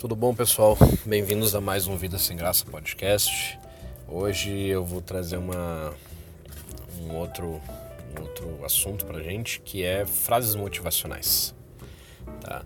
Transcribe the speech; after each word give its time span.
Tudo 0.00 0.16
bom, 0.16 0.34
pessoal? 0.34 0.78
Bem-vindos 1.04 1.54
a 1.54 1.60
mais 1.60 1.86
um 1.86 1.94
Vida 1.94 2.16
Sem 2.16 2.34
Graça 2.34 2.64
podcast. 2.64 3.58
Hoje 4.08 4.50
eu 4.50 4.82
vou 4.82 5.02
trazer 5.02 5.36
uma, 5.36 5.92
um, 7.02 7.16
outro, 7.16 7.60
um 8.16 8.22
outro 8.22 8.64
assunto 8.64 9.04
pra 9.04 9.22
gente 9.22 9.60
que 9.60 9.84
é 9.84 10.06
frases 10.06 10.54
motivacionais. 10.54 11.54
Tá? 12.40 12.64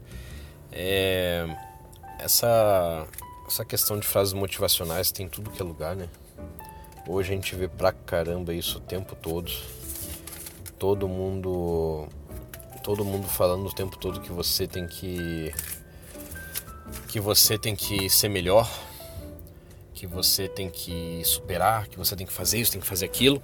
É, 0.71 1.45
essa, 2.21 3.05
essa 3.48 3.64
questão 3.64 3.98
de 3.98 4.07
frases 4.07 4.32
motivacionais 4.32 5.11
tem 5.11 5.29
tudo 5.29 5.51
que 5.51 5.61
é 5.61 5.64
lugar, 5.64 5.96
né? 5.96 6.09
Hoje 7.05 7.32
a 7.32 7.35
gente 7.35 7.57
vê 7.57 7.66
pra 7.66 7.91
caramba 7.91 8.55
isso 8.55 8.79
o 8.79 8.80
tempo 8.80 9.16
todo. 9.16 9.51
Todo 10.79 11.09
mundo. 11.09 12.07
Todo 12.85 13.05
mundo 13.05 13.27
falando 13.27 13.66
o 13.66 13.75
tempo 13.75 13.96
todo 13.96 14.21
que 14.21 14.30
você 14.30 14.69
tem 14.69 14.87
que 14.87 15.53
que 17.08 17.20
você 17.20 17.56
tem 17.58 17.76
que 17.76 18.08
ser 18.11 18.29
melhor, 18.29 18.68
que 19.94 20.07
você 20.07 20.48
tem 20.48 20.68
que 20.68 21.22
superar, 21.25 21.89
que 21.89 21.96
você 21.96 22.16
tem 22.16 22.26
que 22.26 22.32
fazer 22.32 22.58
isso, 22.58 22.72
tem 22.72 22.80
que 22.80 22.86
fazer 22.86 23.07
aquilo. 23.07 23.40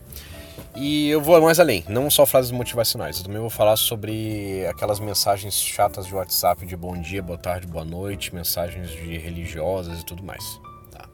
E 0.77 1.09
eu 1.09 1.21
vou 1.21 1.41
mais 1.41 1.59
além, 1.59 1.85
não 1.89 2.11
só 2.11 2.27
frases 2.27 2.51
motivacionais, 2.51 3.19
eu 3.19 3.25
também 3.25 3.41
vou 3.41 3.51
falar 3.51 3.77
sobre 3.77 4.67
aquelas 4.67 5.01
mensagens 5.01 5.55
chatas 5.55 6.07
de 6.07 6.15
WhatsApp 6.15 6.65
de 6.67 6.77
bom 6.77 7.01
dia, 7.01 7.23
boa 7.23 7.39
tarde, 7.39 7.67
boa 7.67 7.85
noite, 7.85 8.35
mensagens 8.35 8.91
de 8.91 9.19
religiosas 9.19 10.01
e 10.01 10.05
tudo 10.05 10.23
mais. 10.23 10.61
Tá? 10.91 11.09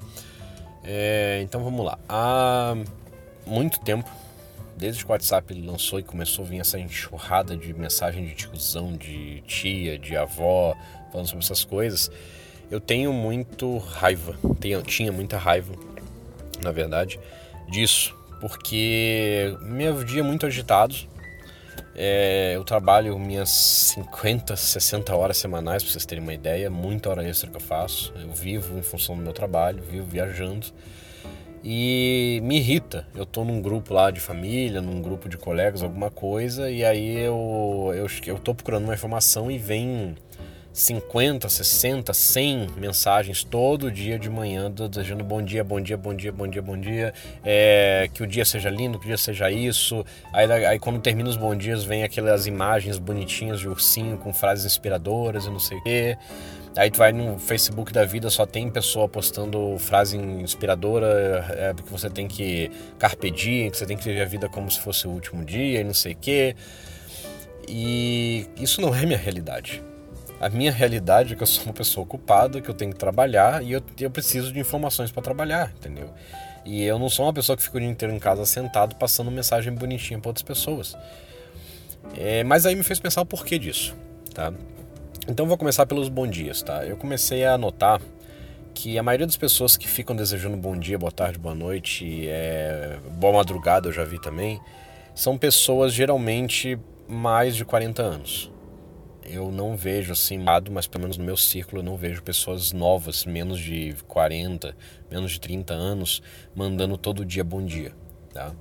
É, 0.84 1.40
então 1.42 1.62
vamos 1.62 1.84
lá. 1.84 1.98
Há 2.08 2.74
muito 3.46 3.80
tempo, 3.80 4.10
desde 4.76 5.04
que 5.04 5.10
o 5.10 5.12
WhatsApp 5.12 5.54
lançou 5.54 5.98
e 5.98 6.02
começou 6.02 6.44
a 6.44 6.48
vir 6.48 6.60
essa 6.60 6.78
enxurrada 6.78 7.56
de 7.56 7.72
mensagem 7.72 8.26
de 8.26 8.34
tiozão, 8.34 8.96
de 8.96 9.42
tia, 9.46 9.98
de 9.98 10.16
avó, 10.16 10.74
falando 11.16 11.28
sobre 11.28 11.44
essas 11.44 11.64
coisas, 11.64 12.10
eu 12.70 12.78
tenho 12.78 13.12
muito 13.12 13.78
raiva, 13.78 14.36
tenho, 14.60 14.82
tinha 14.82 15.10
muita 15.10 15.38
raiva, 15.38 15.74
na 16.62 16.70
verdade, 16.70 17.18
disso, 17.70 18.14
porque 18.40 19.56
meu 19.62 20.04
dia 20.04 20.20
é 20.20 20.22
muito 20.22 20.44
agitado. 20.44 20.94
É, 21.98 22.52
eu 22.54 22.62
trabalho 22.62 23.18
minhas 23.18 23.48
50, 23.48 24.54
60 24.54 25.16
horas 25.16 25.38
semanais, 25.38 25.82
para 25.82 25.92
vocês 25.92 26.04
terem 26.04 26.22
uma 26.22 26.34
ideia, 26.34 26.68
muita 26.68 27.08
hora 27.08 27.26
extra 27.26 27.48
que 27.48 27.56
eu 27.56 27.60
faço. 27.60 28.12
Eu 28.20 28.32
vivo 28.32 28.78
em 28.78 28.82
função 28.82 29.16
do 29.16 29.22
meu 29.22 29.32
trabalho, 29.32 29.82
vivo 29.82 30.06
viajando. 30.06 30.66
E 31.64 32.38
me 32.42 32.58
irrita. 32.58 33.08
Eu 33.14 33.24
tô 33.24 33.44
num 33.44 33.62
grupo 33.62 33.94
lá 33.94 34.10
de 34.10 34.20
família, 34.20 34.82
num 34.82 35.00
grupo 35.00 35.26
de 35.28 35.38
colegas, 35.38 35.82
alguma 35.82 36.10
coisa, 36.10 36.70
e 36.70 36.84
aí 36.84 37.16
eu, 37.16 37.92
eu, 37.94 38.06
eu 38.26 38.38
tô 38.38 38.54
procurando 38.54 38.84
uma 38.84 38.94
informação 38.94 39.50
e 39.50 39.56
vem 39.56 40.14
50, 40.76 41.48
60, 41.48 42.12
100 42.12 42.66
mensagens 42.76 43.42
todo 43.42 43.90
dia 43.90 44.18
de 44.18 44.28
manhã, 44.28 44.70
desejando 44.70 45.24
bom 45.24 45.40
dia, 45.40 45.64
bom 45.64 45.80
dia, 45.80 45.96
bom 45.96 46.14
dia, 46.14 46.30
bom 46.30 46.46
dia, 46.46 46.60
bom 46.60 46.76
dia, 46.76 47.14
é, 47.42 48.10
que 48.12 48.22
o 48.22 48.26
dia 48.26 48.44
seja 48.44 48.68
lindo, 48.68 48.98
que 48.98 49.06
o 49.06 49.08
dia 49.08 49.16
seja 49.16 49.50
isso. 49.50 50.04
Aí, 50.34 50.52
aí 50.66 50.78
quando 50.78 51.00
termina 51.00 51.30
os 51.30 51.36
bom 51.38 51.56
dias, 51.56 51.82
vem 51.82 52.04
aquelas 52.04 52.46
imagens 52.46 52.98
bonitinhas 52.98 53.58
de 53.60 53.66
ursinho 53.66 54.18
com 54.18 54.34
frases 54.34 54.66
inspiradoras 54.66 55.46
e 55.46 55.50
não 55.50 55.58
sei 55.58 55.78
o 55.78 55.82
quê. 55.82 56.18
Aí 56.76 56.90
tu 56.90 56.98
vai 56.98 57.10
no 57.10 57.38
Facebook 57.38 57.90
da 57.90 58.04
vida, 58.04 58.28
só 58.28 58.44
tem 58.44 58.68
pessoa 58.68 59.08
postando 59.08 59.78
frase 59.78 60.18
inspiradora, 60.18 61.46
é, 61.56 61.72
que 61.72 61.90
você 61.90 62.10
tem 62.10 62.28
que 62.28 62.70
carpe 62.98 63.30
diem, 63.30 63.70
que 63.70 63.78
você 63.78 63.86
tem 63.86 63.96
que 63.96 64.04
viver 64.04 64.20
a 64.20 64.26
vida 64.26 64.46
como 64.46 64.70
se 64.70 64.78
fosse 64.78 65.08
o 65.08 65.10
último 65.10 65.42
dia 65.42 65.80
e 65.80 65.84
não 65.84 65.94
sei 65.94 66.12
o 66.12 66.16
quê. 66.16 66.54
E 67.66 68.46
isso 68.58 68.82
não 68.82 68.94
é 68.94 69.06
minha 69.06 69.16
realidade. 69.16 69.82
A 70.38 70.50
minha 70.50 70.70
realidade 70.70 71.32
é 71.32 71.36
que 71.36 71.42
eu 71.42 71.46
sou 71.46 71.64
uma 71.64 71.72
pessoa 71.72 72.04
ocupada, 72.04 72.60
que 72.60 72.68
eu 72.68 72.74
tenho 72.74 72.92
que 72.92 72.98
trabalhar 72.98 73.64
e 73.64 73.72
eu, 73.72 73.82
eu 73.98 74.10
preciso 74.10 74.52
de 74.52 74.60
informações 74.60 75.10
para 75.10 75.22
trabalhar, 75.22 75.72
entendeu? 75.78 76.10
E 76.64 76.82
eu 76.82 76.98
não 76.98 77.08
sou 77.08 77.24
uma 77.24 77.32
pessoa 77.32 77.56
que 77.56 77.62
fica 77.62 77.78
o 77.78 77.80
dia 77.80 77.88
inteiro 77.88 78.12
em 78.14 78.18
casa 78.18 78.44
sentado 78.44 78.96
passando 78.96 79.30
mensagem 79.30 79.72
bonitinha 79.72 80.18
para 80.18 80.28
outras 80.28 80.42
pessoas. 80.42 80.94
É, 82.16 82.44
mas 82.44 82.66
aí 82.66 82.76
me 82.76 82.82
fez 82.82 83.00
pensar 83.00 83.22
o 83.22 83.26
porquê 83.26 83.58
disso, 83.58 83.96
tá? 84.34 84.52
Então 85.26 85.46
vou 85.46 85.56
começar 85.56 85.86
pelos 85.86 86.08
bons 86.08 86.30
dias, 86.30 86.60
tá? 86.60 86.84
Eu 86.84 86.98
comecei 86.98 87.46
a 87.46 87.56
notar 87.56 88.00
que 88.74 88.98
a 88.98 89.02
maioria 89.02 89.26
das 89.26 89.38
pessoas 89.38 89.74
que 89.74 89.88
ficam 89.88 90.14
desejando 90.14 90.56
bom 90.56 90.76
dia, 90.76 90.98
boa 90.98 91.10
tarde, 91.10 91.38
boa 91.38 91.54
noite, 91.54 92.28
é, 92.28 92.98
boa 93.12 93.32
madrugada 93.32 93.88
eu 93.88 93.92
já 93.92 94.04
vi 94.04 94.20
também, 94.20 94.60
são 95.14 95.38
pessoas 95.38 95.94
geralmente 95.94 96.78
mais 97.08 97.56
de 97.56 97.64
40 97.64 98.02
anos 98.02 98.55
eu 99.28 99.50
não 99.50 99.76
vejo 99.76 100.12
assim, 100.12 100.38
mas 100.70 100.86
pelo 100.86 101.02
menos 101.02 101.16
no 101.16 101.24
meu 101.24 101.36
círculo 101.36 101.80
eu 101.80 101.84
não 101.84 101.96
vejo 101.96 102.22
pessoas 102.22 102.72
novas, 102.72 103.24
menos 103.24 103.58
de 103.58 103.94
40, 104.06 104.76
menos 105.10 105.32
de 105.32 105.40
30 105.40 105.74
anos, 105.74 106.22
mandando 106.54 106.96
todo 106.96 107.24
dia 107.24 107.44
bom 107.44 107.64
dia. 107.64 107.92
Tá? 108.32 108.52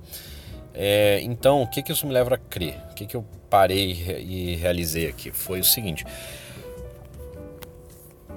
É, 0.74 1.20
então, 1.22 1.62
o 1.62 1.66
que, 1.66 1.82
que 1.82 1.92
isso 1.92 2.06
me 2.06 2.12
leva 2.12 2.34
a 2.34 2.38
crer? 2.38 2.78
O 2.90 2.94
que, 2.94 3.06
que 3.06 3.16
eu 3.16 3.24
parei 3.48 3.92
e 4.20 4.56
realizei 4.56 5.08
aqui? 5.08 5.30
Foi 5.30 5.60
o 5.60 5.64
seguinte: 5.64 6.04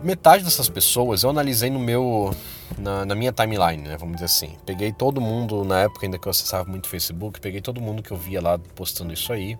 metade 0.01 0.43
dessas 0.43 0.69
pessoas 0.69 1.23
eu 1.23 1.29
analisei 1.29 1.69
no 1.69 1.79
meu 1.79 2.33
na, 2.77 3.05
na, 3.05 3.15
minha 3.15 3.33
timeline, 3.33 3.83
né, 3.83 3.97
vamos 3.97 4.15
dizer 4.15 4.25
assim. 4.25 4.55
Peguei 4.65 4.93
todo 4.93 5.19
mundo 5.19 5.65
na 5.65 5.81
época 5.81 6.05
ainda 6.05 6.17
que 6.17 6.27
eu 6.27 6.31
acessava 6.31 6.69
muito 6.69 6.87
Facebook, 6.87 7.41
peguei 7.41 7.61
todo 7.61 7.81
mundo 7.81 8.01
que 8.01 8.11
eu 8.11 8.17
via 8.17 8.41
lá 8.41 8.57
postando 8.75 9.11
isso 9.11 9.33
aí 9.33 9.57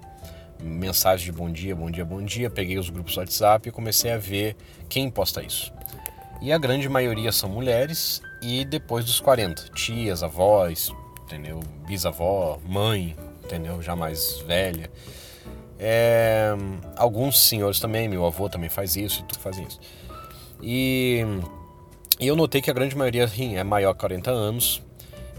mensagem 0.62 1.26
de 1.26 1.32
bom 1.32 1.50
dia, 1.50 1.76
bom 1.76 1.90
dia, 1.90 2.06
bom 2.06 2.22
dia, 2.22 2.50
peguei 2.50 2.78
os 2.78 2.90
grupos 2.90 3.16
WhatsApp 3.18 3.70
e 3.70 3.72
comecei 3.72 4.12
a 4.12 4.18
ver 4.18 4.56
quem 4.88 5.10
posta 5.10 5.42
isso. 5.42 5.72
E 6.42 6.52
a 6.52 6.58
grande 6.58 6.88
maioria 6.88 7.32
são 7.32 7.50
mulheres 7.50 8.22
e 8.42 8.64
depois 8.66 9.06
dos 9.06 9.20
40, 9.20 9.70
tias, 9.74 10.24
avós, 10.24 10.94
entendeu? 11.24 11.60
Bisavó, 11.86 12.60
mãe, 12.66 13.16
entendeu? 13.44 13.82
Já 13.82 13.96
mais 13.96 14.40
velha. 14.42 14.90
É, 15.78 16.54
alguns 16.98 17.42
senhores 17.48 17.80
também, 17.80 18.08
meu 18.08 18.26
avô 18.26 18.50
também 18.50 18.70
faz 18.70 18.96
isso 18.96 19.22
e 19.22 19.24
tu 19.24 19.40
faz 19.40 19.58
isso. 19.58 19.80
E, 20.62 21.24
e 22.20 22.28
eu 22.28 22.36
notei 22.36 22.62
que 22.62 22.70
a 22.70 22.74
grande 22.74 22.96
maioria 22.96 23.30
é 23.56 23.64
maior 23.64 23.94
que 23.94 24.00
40 24.00 24.30
anos 24.30 24.82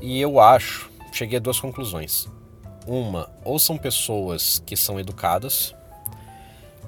e 0.00 0.20
eu 0.20 0.40
acho, 0.40 0.90
cheguei 1.12 1.38
a 1.38 1.40
duas 1.40 1.60
conclusões. 1.60 2.28
Uma, 2.86 3.28
ou 3.44 3.58
são 3.58 3.76
pessoas 3.76 4.62
que 4.64 4.76
são 4.76 4.98
educadas, 4.98 5.74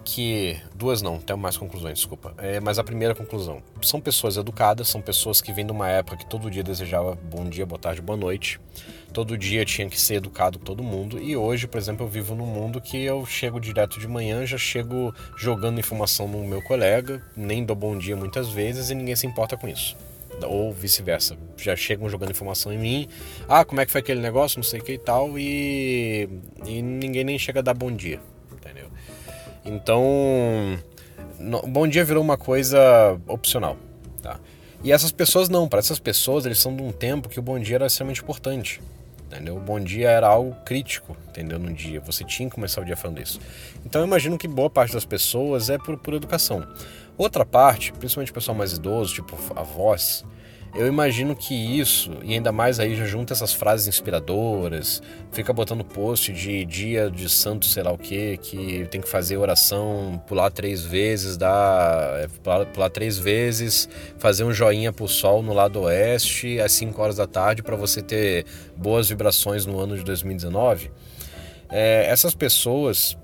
que. 0.04 0.60
Duas 0.74 1.00
não, 1.00 1.18
tem 1.18 1.36
mais 1.36 1.56
conclusões, 1.56 1.98
desculpa. 1.98 2.34
É, 2.38 2.60
mas 2.60 2.78
a 2.78 2.84
primeira 2.84 3.14
conclusão. 3.14 3.62
São 3.82 4.00
pessoas 4.00 4.36
educadas, 4.36 4.88
são 4.88 5.00
pessoas 5.00 5.40
que 5.40 5.52
vêm 5.52 5.64
de 5.64 5.72
uma 5.72 5.88
época 5.88 6.16
que 6.16 6.26
todo 6.26 6.50
dia 6.50 6.62
desejava 6.62 7.14
bom 7.14 7.48
dia, 7.48 7.64
boa 7.64 7.78
tarde, 7.78 8.00
boa 8.00 8.16
noite. 8.16 8.60
Todo 9.12 9.36
dia 9.36 9.64
tinha 9.64 9.88
que 9.88 10.00
ser 10.00 10.14
educado 10.14 10.58
com 10.58 10.64
todo 10.64 10.82
mundo. 10.82 11.18
E 11.20 11.36
hoje, 11.36 11.66
por 11.66 11.78
exemplo, 11.78 12.06
eu 12.06 12.10
vivo 12.10 12.34
num 12.34 12.46
mundo 12.46 12.80
que 12.80 13.02
eu 13.02 13.24
chego 13.26 13.60
direto 13.60 14.00
de 14.00 14.08
manhã, 14.08 14.44
já 14.46 14.58
chego 14.58 15.14
jogando 15.36 15.78
informação 15.78 16.26
no 16.26 16.42
meu 16.44 16.62
colega, 16.62 17.22
nem 17.36 17.64
dou 17.64 17.76
bom 17.76 17.96
dia 17.96 18.16
muitas 18.16 18.48
vezes 18.48 18.90
e 18.90 18.94
ninguém 18.94 19.14
se 19.14 19.26
importa 19.26 19.56
com 19.56 19.68
isso 19.68 19.96
ou 20.46 20.72
vice-versa. 20.72 21.36
Já 21.56 21.76
chegam 21.76 22.08
jogando 22.08 22.30
informação 22.30 22.72
em 22.72 22.78
mim. 22.78 23.08
Ah, 23.48 23.64
como 23.64 23.80
é 23.80 23.86
que 23.86 23.92
foi 23.92 24.00
aquele 24.00 24.20
negócio, 24.20 24.58
não 24.58 24.64
sei 24.64 24.80
o 24.80 24.84
que 24.84 24.92
e 24.92 24.98
tal, 24.98 25.38
e, 25.38 26.28
e 26.66 26.82
ninguém 26.82 27.24
nem 27.24 27.38
chega 27.38 27.60
a 27.60 27.62
dar 27.62 27.74
bom 27.74 27.90
dia, 27.90 28.20
entendeu? 28.52 28.86
Então, 29.64 30.02
no, 31.38 31.62
bom 31.62 31.86
dia 31.86 32.04
virou 32.04 32.22
uma 32.22 32.36
coisa 32.36 33.18
opcional, 33.26 33.76
tá? 34.22 34.38
E 34.84 34.90
essas 34.90 35.12
pessoas 35.12 35.48
não, 35.48 35.68
para 35.68 35.78
essas 35.78 35.98
pessoas 35.98 36.44
eles 36.44 36.58
são 36.58 36.74
de 36.74 36.82
um 36.82 36.90
tempo 36.90 37.28
que 37.28 37.38
o 37.38 37.42
bom 37.42 37.58
dia 37.58 37.76
era 37.76 37.86
extremamente 37.86 38.22
importante. 38.22 38.80
Entendeu? 39.32 39.56
O 39.56 39.60
bom 39.60 39.80
dia 39.80 40.10
era 40.10 40.28
algo 40.28 40.54
crítico, 40.62 41.16
entendeu? 41.30 41.58
No 41.58 41.72
dia. 41.72 42.00
Você 42.00 42.22
tinha 42.22 42.50
que 42.50 42.54
começar 42.54 42.82
o 42.82 42.84
dia 42.84 42.94
falando 42.94 43.18
isso. 43.18 43.40
Então 43.86 44.02
eu 44.02 44.06
imagino 44.06 44.36
que 44.36 44.46
boa 44.46 44.68
parte 44.68 44.92
das 44.92 45.06
pessoas 45.06 45.70
é 45.70 45.78
por, 45.78 45.96
por 45.96 46.12
educação. 46.12 46.68
Outra 47.16 47.44
parte, 47.44 47.92
principalmente 47.92 48.30
o 48.30 48.34
pessoal 48.34 48.56
mais 48.56 48.72
idoso, 48.72 49.14
tipo 49.14 49.36
avós, 49.54 50.24
eu 50.74 50.86
imagino 50.86 51.36
que 51.36 51.54
isso, 51.54 52.10
e 52.22 52.32
ainda 52.32 52.50
mais 52.50 52.80
aí 52.80 52.96
já 52.96 53.04
junta 53.04 53.34
essas 53.34 53.52
frases 53.52 53.86
inspiradoras, 53.86 55.02
fica 55.30 55.52
botando 55.52 55.84
post 55.84 56.32
de 56.32 56.64
dia 56.64 57.10
de 57.10 57.28
santo 57.28 57.66
sei 57.66 57.82
lá 57.82 57.92
o 57.92 57.98
que, 57.98 58.38
que 58.38 58.86
tem 58.90 58.98
que 58.98 59.08
fazer 59.08 59.36
oração, 59.36 60.22
pular 60.26 60.50
três 60.50 60.82
vezes, 60.82 61.36
dar, 61.36 62.18
é, 62.20 62.28
pular, 62.42 62.64
pular 62.64 62.88
três 62.88 63.18
vezes, 63.18 63.86
fazer 64.18 64.44
um 64.44 64.52
joinha 64.52 64.90
pro 64.94 65.06
sol 65.06 65.42
no 65.42 65.52
lado 65.52 65.80
oeste 65.80 66.58
às 66.58 66.72
5 66.72 67.02
horas 67.02 67.16
da 67.16 67.26
tarde 67.26 67.62
para 67.62 67.76
você 67.76 68.00
ter 68.00 68.46
boas 68.74 69.10
vibrações 69.10 69.66
no 69.66 69.78
ano 69.78 69.94
de 69.94 70.04
2019. 70.04 70.90
É, 71.68 72.06
essas 72.08 72.34
pessoas, 72.34 73.14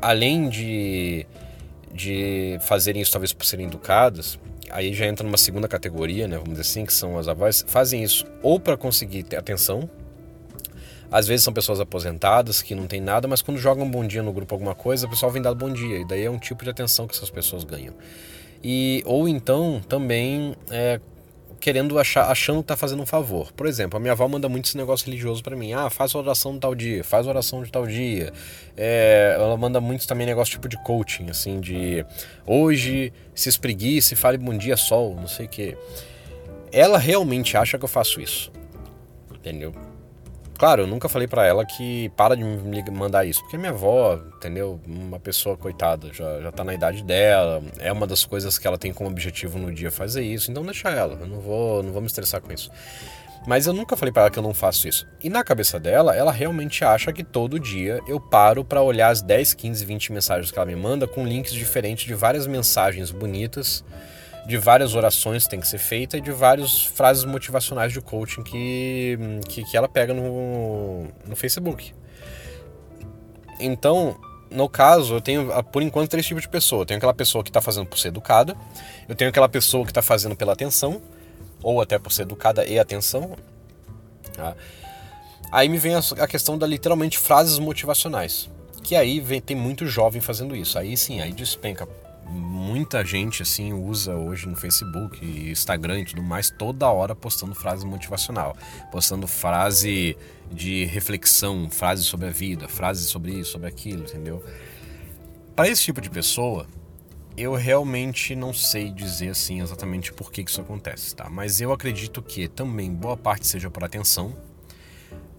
além 0.00 0.48
de 0.48 1.26
de 1.94 2.58
fazerem 2.62 3.00
isso 3.00 3.12
talvez 3.12 3.32
por 3.32 3.46
serem 3.46 3.66
educadas, 3.66 4.38
aí 4.70 4.92
já 4.92 5.06
entra 5.06 5.24
numa 5.24 5.38
segunda 5.38 5.68
categoria, 5.68 6.26
né, 6.26 6.36
vamos 6.36 6.50
dizer 6.50 6.62
assim, 6.62 6.84
que 6.84 6.92
são 6.92 7.16
as 7.16 7.28
avós, 7.28 7.64
fazem 7.66 8.02
isso 8.02 8.26
ou 8.42 8.58
para 8.58 8.76
conseguir 8.76 9.24
atenção, 9.36 9.88
às 11.10 11.28
vezes 11.28 11.44
são 11.44 11.52
pessoas 11.52 11.78
aposentadas 11.78 12.60
que 12.60 12.74
não 12.74 12.88
tem 12.88 13.00
nada, 13.00 13.28
mas 13.28 13.40
quando 13.40 13.58
jogam 13.58 13.88
bom 13.88 14.04
dia 14.04 14.22
no 14.22 14.32
grupo 14.32 14.52
alguma 14.52 14.74
coisa, 14.74 15.06
o 15.06 15.10
pessoal 15.10 15.30
vem 15.30 15.40
dar 15.40 15.54
bom 15.54 15.72
dia, 15.72 15.98
e 15.98 16.04
daí 16.04 16.24
é 16.24 16.30
um 16.30 16.38
tipo 16.38 16.64
de 16.64 16.70
atenção 16.70 17.06
que 17.06 17.14
essas 17.14 17.30
pessoas 17.30 17.62
ganham. 17.62 17.94
E, 18.62 19.02
ou 19.06 19.28
então 19.28 19.80
também 19.88 20.56
é, 20.70 20.98
querendo 21.60 21.98
achar, 21.98 22.30
achando 22.30 22.60
que 22.60 22.68
tá 22.68 22.76
fazendo 22.76 23.02
um 23.02 23.06
favor. 23.06 23.52
Por 23.52 23.66
exemplo, 23.66 23.96
a 23.96 24.00
minha 24.00 24.12
avó 24.12 24.26
manda 24.28 24.48
muito 24.48 24.66
esse 24.66 24.76
negócio 24.76 25.06
religioso 25.06 25.42
para 25.42 25.56
mim. 25.56 25.72
Ah, 25.72 25.88
faz 25.90 26.14
oração 26.14 26.54
de 26.54 26.60
tal 26.60 26.74
dia, 26.74 27.04
faz 27.04 27.26
oração 27.26 27.62
de 27.62 27.70
tal 27.70 27.86
dia. 27.86 28.32
É, 28.76 29.34
ela 29.36 29.56
manda 29.56 29.80
muito 29.80 30.06
também 30.06 30.26
negócio 30.26 30.52
tipo 30.52 30.68
de 30.68 30.76
coaching, 30.82 31.30
assim, 31.30 31.60
de 31.60 32.04
hoje 32.46 33.12
se 33.34 33.48
espreguice 33.48 34.16
fale 34.16 34.38
bom 34.38 34.56
dia 34.56 34.76
sol, 34.76 35.16
não 35.16 35.28
sei 35.28 35.46
o 35.46 35.48
quê. 35.48 35.76
Ela 36.72 36.98
realmente 36.98 37.56
acha 37.56 37.78
que 37.78 37.84
eu 37.84 37.88
faço 37.88 38.20
isso. 38.20 38.50
Entendeu? 39.32 39.72
Claro, 40.56 40.82
eu 40.82 40.86
nunca 40.86 41.08
falei 41.08 41.26
para 41.26 41.44
ela 41.44 41.64
que 41.64 42.08
para 42.10 42.36
de 42.36 42.44
me 42.44 42.82
mandar 42.90 43.24
isso, 43.24 43.40
porque 43.42 43.58
minha 43.58 43.72
avó, 43.72 44.20
entendeu? 44.36 44.80
Uma 44.86 45.18
pessoa 45.18 45.56
coitada, 45.56 46.12
já, 46.12 46.40
já 46.40 46.52
tá 46.52 46.62
na 46.62 46.72
idade 46.72 47.02
dela, 47.02 47.60
é 47.80 47.92
uma 47.92 48.06
das 48.06 48.24
coisas 48.24 48.56
que 48.56 48.66
ela 48.66 48.78
tem 48.78 48.92
como 48.92 49.10
objetivo 49.10 49.58
no 49.58 49.72
dia 49.72 49.90
fazer 49.90 50.22
isso, 50.22 50.50
então 50.50 50.62
deixa 50.62 50.88
ela, 50.90 51.18
eu 51.20 51.26
não 51.26 51.40
vou, 51.40 51.82
não 51.82 51.92
vou 51.92 52.00
me 52.00 52.06
estressar 52.06 52.40
com 52.40 52.52
isso. 52.52 52.70
Mas 53.46 53.66
eu 53.66 53.74
nunca 53.74 53.96
falei 53.96 54.10
para 54.10 54.22
ela 54.22 54.30
que 54.30 54.38
eu 54.38 54.42
não 54.42 54.54
faço 54.54 54.88
isso. 54.88 55.06
E 55.22 55.28
na 55.28 55.44
cabeça 55.44 55.78
dela, 55.78 56.16
ela 56.16 56.32
realmente 56.32 56.82
acha 56.82 57.12
que 57.12 57.22
todo 57.22 57.60
dia 57.60 58.00
eu 58.08 58.18
paro 58.18 58.64
para 58.64 58.80
olhar 58.80 59.08
as 59.08 59.20
10, 59.20 59.52
15, 59.52 59.84
20 59.84 60.12
mensagens 60.12 60.50
que 60.50 60.58
ela 60.58 60.64
me 60.64 60.74
manda 60.74 61.06
com 61.06 61.26
links 61.26 61.52
diferentes 61.52 62.06
de 62.06 62.14
várias 62.14 62.46
mensagens 62.46 63.10
bonitas 63.10 63.84
de 64.46 64.58
várias 64.58 64.94
orações 64.94 65.44
que 65.44 65.50
tem 65.50 65.60
que 65.60 65.66
ser 65.66 65.78
feita 65.78 66.18
e 66.18 66.20
de 66.20 66.30
várias 66.30 66.84
frases 66.84 67.24
motivacionais 67.24 67.92
de 67.92 68.00
coaching 68.00 68.42
que, 68.42 69.18
que, 69.48 69.64
que 69.64 69.76
ela 69.76 69.88
pega 69.88 70.12
no, 70.12 71.06
no 71.26 71.34
Facebook. 71.34 71.94
Então, 73.58 74.18
no 74.50 74.68
caso, 74.68 75.14
eu 75.14 75.20
tenho, 75.20 75.48
por 75.64 75.82
enquanto, 75.82 76.10
três 76.10 76.26
tipos 76.26 76.42
de 76.42 76.48
pessoa. 76.48 76.82
Eu 76.82 76.86
tenho 76.86 76.98
aquela 76.98 77.14
pessoa 77.14 77.42
que 77.42 77.50
está 77.50 77.60
fazendo 77.60 77.86
por 77.86 77.98
ser 77.98 78.08
educada, 78.08 78.54
eu 79.08 79.14
tenho 79.14 79.30
aquela 79.30 79.48
pessoa 79.48 79.84
que 79.84 79.90
está 79.90 80.02
fazendo 80.02 80.36
pela 80.36 80.52
atenção, 80.52 81.00
ou 81.62 81.80
até 81.80 81.98
por 81.98 82.12
ser 82.12 82.22
educada 82.22 82.66
e 82.66 82.78
atenção. 82.78 83.36
Tá? 84.34 84.54
Aí 85.50 85.68
me 85.68 85.78
vem 85.78 85.94
a, 85.94 86.00
a 86.18 86.26
questão 86.26 86.58
da 86.58 86.66
literalmente 86.66 87.18
frases 87.18 87.58
motivacionais. 87.58 88.50
Que 88.82 88.94
aí 88.94 89.18
vem, 89.20 89.40
tem 89.40 89.56
muito 89.56 89.86
jovem 89.86 90.20
fazendo 90.20 90.54
isso. 90.54 90.78
Aí 90.78 90.94
sim, 90.96 91.20
aí 91.20 91.32
despenca 91.32 91.88
muita 92.28 93.04
gente 93.04 93.42
assim 93.42 93.72
usa 93.72 94.14
hoje 94.14 94.48
no 94.48 94.56
Facebook, 94.56 95.24
Instagram 95.50 96.00
e 96.00 96.04
tudo 96.04 96.22
mais, 96.22 96.50
toda 96.50 96.88
hora 96.90 97.14
postando 97.14 97.54
frase 97.54 97.86
motivacional, 97.86 98.56
postando 98.90 99.26
frase 99.26 100.16
de 100.50 100.84
reflexão, 100.84 101.68
frase 101.70 102.04
sobre 102.04 102.28
a 102.28 102.30
vida, 102.30 102.68
frase 102.68 103.04
sobre 103.04 103.32
isso, 103.32 103.52
sobre 103.52 103.68
aquilo, 103.68 104.04
entendeu? 104.04 104.44
Para 105.54 105.68
esse 105.68 105.82
tipo 105.82 106.00
de 106.00 106.10
pessoa, 106.10 106.66
eu 107.36 107.54
realmente 107.54 108.34
não 108.34 108.52
sei 108.52 108.90
dizer 108.90 109.30
assim 109.30 109.60
exatamente 109.60 110.12
por 110.12 110.30
que 110.30 110.42
isso 110.42 110.60
acontece, 110.60 111.14
tá? 111.14 111.28
Mas 111.28 111.60
eu 111.60 111.72
acredito 111.72 112.22
que 112.22 112.48
também 112.48 112.92
boa 112.92 113.16
parte 113.16 113.46
seja 113.46 113.70
por 113.70 113.84
atenção. 113.84 114.34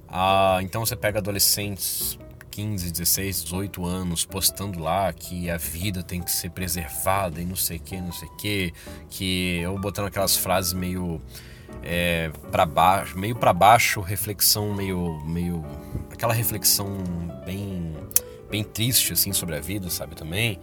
Ah, 0.08 0.60
então 0.62 0.86
você 0.86 0.96
pega 0.96 1.20
adolescentes 1.20 2.18
15, 2.56 2.90
16, 2.90 3.44
18 3.44 3.86
anos 3.86 4.24
postando 4.24 4.80
lá 4.80 5.12
que 5.12 5.50
a 5.50 5.58
vida 5.58 6.02
tem 6.02 6.22
que 6.22 6.32
ser 6.32 6.52
preservada 6.52 7.42
e 7.42 7.46
não 7.46 7.56
sei 7.58 7.76
o 7.76 7.80
que, 7.82 8.00
não 8.00 8.14
sei 8.14 8.30
o 8.30 8.38
que, 8.38 8.74
que 9.10 9.60
eu 9.60 9.78
botando 9.78 10.08
aquelas 10.08 10.38
frases 10.38 10.72
meio 10.72 11.22
é, 11.84 12.32
para 12.54 12.66
baixo, 12.66 13.20
meio 13.20 13.36
para 13.36 13.52
baixo, 13.52 14.00
reflexão 14.00 14.74
meio, 14.74 15.22
meio, 15.26 15.66
aquela 16.10 16.34
reflexão 16.34 16.88
bem, 17.46 17.94
bem 18.50 18.64
triste 18.64 19.12
assim 19.12 19.34
sobre 19.34 19.58
a 19.58 19.60
vida, 19.60 19.90
sabe 19.90 20.16
também. 20.16 20.58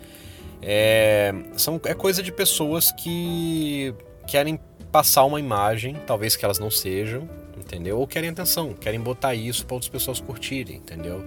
É, 0.63 1.35
são, 1.59 1.79
é 1.85 1.93
coisa 1.93 2.23
de 2.23 2.33
pessoas 2.33 2.91
que 2.93 3.95
querem 4.27 4.59
passar 4.91 5.25
uma 5.25 5.39
imagem, 5.39 5.97
talvez 6.07 6.37
que 6.37 6.45
elas 6.47 6.59
não 6.59 6.71
sejam, 6.71 7.29
entendeu? 7.55 7.99
Ou 7.99 8.07
querem 8.07 8.31
atenção, 8.31 8.73
querem 8.73 8.99
botar 8.99 9.35
isso 9.35 9.67
para 9.67 9.75
outras 9.75 9.91
pessoas 9.91 10.21
curtirem, 10.21 10.77
entendeu? 10.77 11.23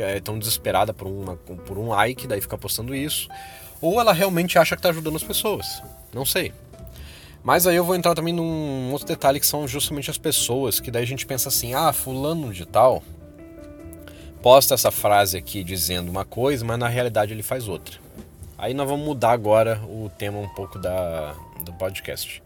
É 0.00 0.20
tão 0.20 0.38
desesperada 0.38 0.92
por, 0.94 1.06
uma, 1.06 1.36
por 1.36 1.78
um 1.78 1.88
like, 1.88 2.26
daí 2.26 2.40
fica 2.40 2.56
postando 2.56 2.94
isso. 2.94 3.28
Ou 3.80 4.00
ela 4.00 4.12
realmente 4.12 4.58
acha 4.58 4.74
que 4.76 4.80
está 4.80 4.90
ajudando 4.90 5.16
as 5.16 5.22
pessoas. 5.22 5.82
Não 6.12 6.24
sei. 6.24 6.52
Mas 7.42 7.66
aí 7.66 7.76
eu 7.76 7.84
vou 7.84 7.94
entrar 7.94 8.14
também 8.14 8.34
num 8.34 8.90
outro 8.92 9.06
detalhe 9.06 9.38
que 9.38 9.46
são 9.46 9.66
justamente 9.66 10.10
as 10.10 10.18
pessoas, 10.18 10.80
que 10.80 10.90
daí 10.90 11.02
a 11.02 11.06
gente 11.06 11.24
pensa 11.24 11.48
assim, 11.48 11.74
ah, 11.74 11.92
fulano 11.92 12.52
de 12.52 12.66
tal 12.66 13.02
posta 14.42 14.74
essa 14.74 14.90
frase 14.90 15.36
aqui 15.36 15.64
dizendo 15.64 16.10
uma 16.10 16.24
coisa, 16.24 16.64
mas 16.64 16.78
na 16.78 16.88
realidade 16.88 17.32
ele 17.32 17.42
faz 17.42 17.68
outra. 17.68 17.98
Aí 18.56 18.74
nós 18.74 18.88
vamos 18.88 19.04
mudar 19.04 19.32
agora 19.32 19.80
o 19.84 20.10
tema 20.16 20.38
um 20.38 20.48
pouco 20.48 20.78
da, 20.78 21.34
do 21.64 21.72
podcast. 21.74 22.42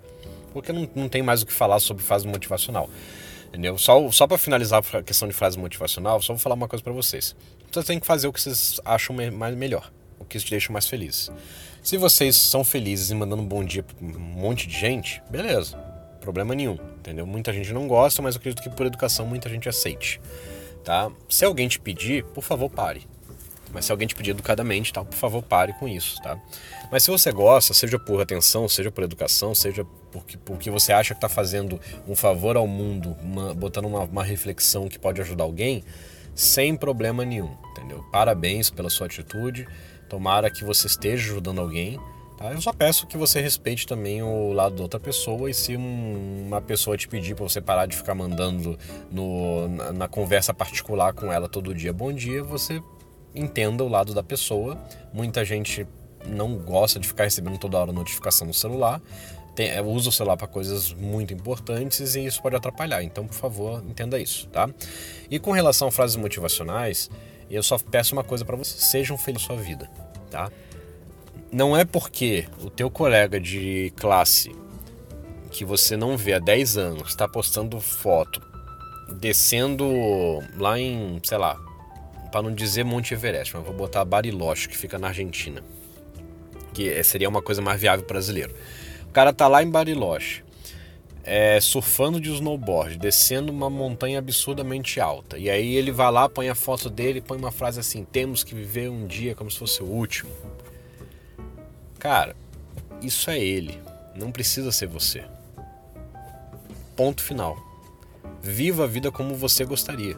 Porque 0.53 0.73
não, 0.73 0.89
não 0.95 1.09
tem 1.09 1.23
mais 1.23 1.43
o 1.43 1.47
que 1.47 1.53
falar 1.53 1.81
sobre 1.81 2.03
fase 2.03 2.27
motivacional. 2.27 2.89
Entendeu? 3.53 3.77
Só, 3.77 4.11
só 4.11 4.27
para 4.27 4.39
finalizar 4.39 4.83
a 4.95 5.03
questão 5.03 5.29
de 5.29 5.35
frase 5.35 5.59
motivacional, 5.59 6.23
só 6.23 6.33
vou 6.33 6.41
falar 6.41 6.55
uma 6.55 6.67
coisa 6.67 6.83
para 6.83 6.93
vocês. 6.93 7.37
Vocês 7.71 7.85
têm 7.85 8.01
que 8.01 8.07
fazer 8.07 8.27
o 8.27 8.33
que 8.33 8.41
vocês 8.41 8.81
acham 8.83 9.15
mais 9.31 9.55
melhor, 9.55 9.93
o 10.19 10.25
que 10.25 10.39
te 10.39 10.49
deixa 10.49 10.73
mais 10.73 10.89
felizes. 10.89 11.31
Se 11.83 11.99
vocês 11.99 12.35
são 12.35 12.65
felizes 12.65 13.11
e 13.11 13.15
mandando 13.15 13.43
um 13.43 13.47
bom 13.47 13.63
dia 13.63 13.83
para 13.83 13.95
um 14.01 14.19
monte 14.19 14.67
de 14.67 14.75
gente, 14.75 15.23
beleza, 15.29 15.77
problema 16.19 16.55
nenhum, 16.55 16.79
entendeu? 16.99 17.27
Muita 17.27 17.53
gente 17.53 17.75
não 17.75 17.87
gosta, 17.87 18.23
mas 18.23 18.37
eu 18.37 18.39
acredito 18.39 18.63
que 18.63 18.71
por 18.71 18.87
educação 18.87 19.27
muita 19.27 19.51
gente 19.51 19.69
aceite, 19.69 20.19
tá? 20.83 21.11
Se 21.29 21.45
alguém 21.45 21.69
te 21.69 21.79
pedir, 21.79 22.25
por 22.25 22.43
favor, 22.43 22.71
pare. 22.71 23.07
Mas 23.73 23.87
se 23.87 23.93
alguém 23.93 24.07
te 24.07 24.15
pedir 24.15 24.33
educadamente, 24.33 24.93
tá, 24.93 25.03
por 25.05 25.17
favor, 25.17 25.43
pare 25.43 25.73
com 25.73 25.89
isso, 25.89 26.21
tá? 26.23 26.39
Mas 26.91 27.03
se 27.03 27.11
você 27.11 27.33
gosta, 27.33 27.73
seja 27.73 27.99
por 27.99 28.21
atenção, 28.21 28.69
seja 28.69 28.91
por 28.91 29.03
educação, 29.03 29.55
seja 29.55 29.85
porque, 30.11 30.37
porque 30.37 30.71
você 30.71 30.93
acha 30.93 31.15
que 31.15 31.19
está 31.19 31.29
fazendo 31.29 31.81
um 32.07 32.15
favor 32.15 32.57
ao 32.57 32.67
mundo, 32.67 33.17
uma, 33.23 33.55
botando 33.55 33.87
uma, 33.87 34.01
uma 34.01 34.23
reflexão 34.23 34.89
que 34.89 34.99
pode 34.99 35.21
ajudar 35.23 35.45
alguém, 35.45 35.83
sem 36.35 36.77
problema 36.77 37.25
nenhum, 37.25 37.57
entendeu? 37.71 38.05
Parabéns 38.13 38.69
pela 38.69 38.91
sua 38.91 39.07
atitude, 39.07 39.67
tomara 40.09 40.51
que 40.51 40.65
você 40.65 40.87
esteja 40.87 41.33
ajudando 41.33 41.61
alguém, 41.61 41.99
tá? 42.37 42.53
Eu 42.53 42.61
só 42.61 42.75
peço 42.75 43.07
que 43.07 43.17
você 43.17 43.41
respeite 43.41 43.87
também 43.87 44.23
o 44.23 44.53
lado 44.53 44.77
da 44.77 44.83
outra 44.83 45.01
pessoa 45.01 45.51
e 45.51 45.55
se 45.55 45.77
um, 45.77 46.45
uma 46.47 46.61
pessoa 46.61 46.97
te 46.97 47.09
pedir 47.09 47.35
para 47.35 47.45
você 47.45 47.61
parar 47.61 47.87
de 47.87 47.97
ficar 47.97 48.15
mandando 48.15 48.79
no, 49.11 49.69
na, 49.69 49.93
na 49.93 50.09
conversa 50.09 50.53
particular 50.53 51.15
com 51.15 51.33
ela 51.33 51.49
todo 51.49 51.75
dia 51.75 51.93
bom 51.93 52.13
dia, 52.13 52.43
você 52.43 52.83
entenda 53.35 53.85
o 53.85 53.89
lado 53.89 54.15
da 54.15 54.23
pessoa. 54.23 54.79
Muita 55.13 55.45
gente 55.45 55.87
não 56.27 56.57
gosta 56.57 57.01
de 57.01 57.09
ficar 57.09 57.25
recebendo 57.25 57.59
toda 57.59 57.79
hora 57.79 57.93
notificação 57.93 58.47
no 58.47 58.55
celular. 58.55 59.01
Tem, 59.55 59.69
é, 59.69 59.83
usa 59.83 60.09
o 60.09 60.13
celular 60.13 60.37
para 60.37 60.47
coisas 60.47 60.93
muito 60.95 61.35
importantes 61.35 62.15
e 62.15 62.25
isso 62.25 62.41
pode 62.41 62.57
atrapalhar. 62.57 63.03
Então, 63.03 63.27
por 63.27 63.35
favor, 63.35 63.85
entenda 63.89 64.19
isso, 64.19 64.47
tá? 64.49 64.69
E 65.31 65.39
com 65.39 65.53
relação 65.53 65.89
a 65.89 65.91
frases 65.91 66.17
motivacionais, 66.17 67.11
eu 67.51 67.63
só 67.63 67.79
peço 67.79 68.15
uma 68.15 68.25
coisa 68.25 68.45
para 68.45 68.57
você: 68.57 68.79
sejam 68.79 69.19
felizes 69.19 69.49
na 69.49 69.55
sua 69.55 69.63
vida, 69.63 69.91
tá? 70.31 70.51
Não 71.51 71.77
é 71.77 71.85
porque 71.85 72.47
o 72.63 72.71
teu 72.71 72.91
colega 72.91 73.39
de 73.39 73.93
classe 73.97 74.55
que 75.51 75.67
você 75.67 75.99
não 75.99 76.17
vê 76.17 76.33
há 76.33 76.39
10 76.39 76.79
anos 76.79 77.09
está 77.11 77.29
postando 77.29 77.79
foto 77.79 78.53
descendo 79.13 79.85
lá 80.57 80.79
em, 80.79 81.21
sei 81.23 81.39
lá, 81.39 81.59
para 82.33 82.43
não 82.43 82.53
dizer 82.53 82.85
Monte 82.85 83.15
Everest, 83.15 83.55
mas 83.55 83.65
vou 83.65 83.75
botar 83.75 84.05
Bariloche, 84.05 84.69
que 84.69 84.77
fica 84.77 84.99
na 84.99 85.09
Argentina 85.09 85.63
que 86.73 87.03
seria 87.05 87.29
uma 87.29 87.43
coisa 87.43 87.61
mais 87.61 87.81
viável 87.81 88.07
brasileiro. 88.07 88.55
O 89.09 89.13
cara 89.13 89.33
tá 89.33 89.47
lá 89.47 89.63
em 89.63 89.71
Bariloche, 89.71 90.43
é, 91.23 91.61
surfando 91.61 92.21
de 92.21 92.33
snowboard, 92.33 92.99
descendo 92.99 93.53
uma 93.53 93.69
montanha 93.69 94.19
absurdamente 94.19 94.99
alta. 95.01 95.39
E 95.39 95.51
aí 95.51 95.75
ele 95.75 95.93
vai 95.93 96.11
lá, 96.11 96.29
põe 96.29 96.49
a 96.49 96.55
foto 96.55 96.89
dele, 96.89 97.21
põe 97.21 97.39
uma 97.39 97.53
frase 97.53 97.79
assim: 97.79 98.05
temos 98.05 98.43
que 98.43 98.55
viver 98.55 98.89
um 98.89 99.07
dia 99.07 99.35
como 99.35 99.51
se 99.51 99.59
fosse 99.59 99.83
o 99.83 99.87
último. 99.87 100.31
Cara, 101.99 102.35
isso 103.01 103.31
é 103.31 103.39
ele, 103.39 103.79
não 104.17 104.33
precisa 104.33 104.73
ser 104.73 104.87
você. 104.87 105.25
Ponto 106.97 107.23
final. 107.23 107.57
Viva 108.43 108.85
a 108.85 108.87
vida 108.89 109.13
como 109.13 109.37
você 109.37 109.65
gostaria. 109.65 110.17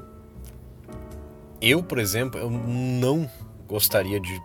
Eu, 1.66 1.82
por 1.82 1.98
exemplo, 1.98 2.38
eu 2.38 2.50
não 2.50 3.26
gostaria 3.66 4.20
de 4.20 4.42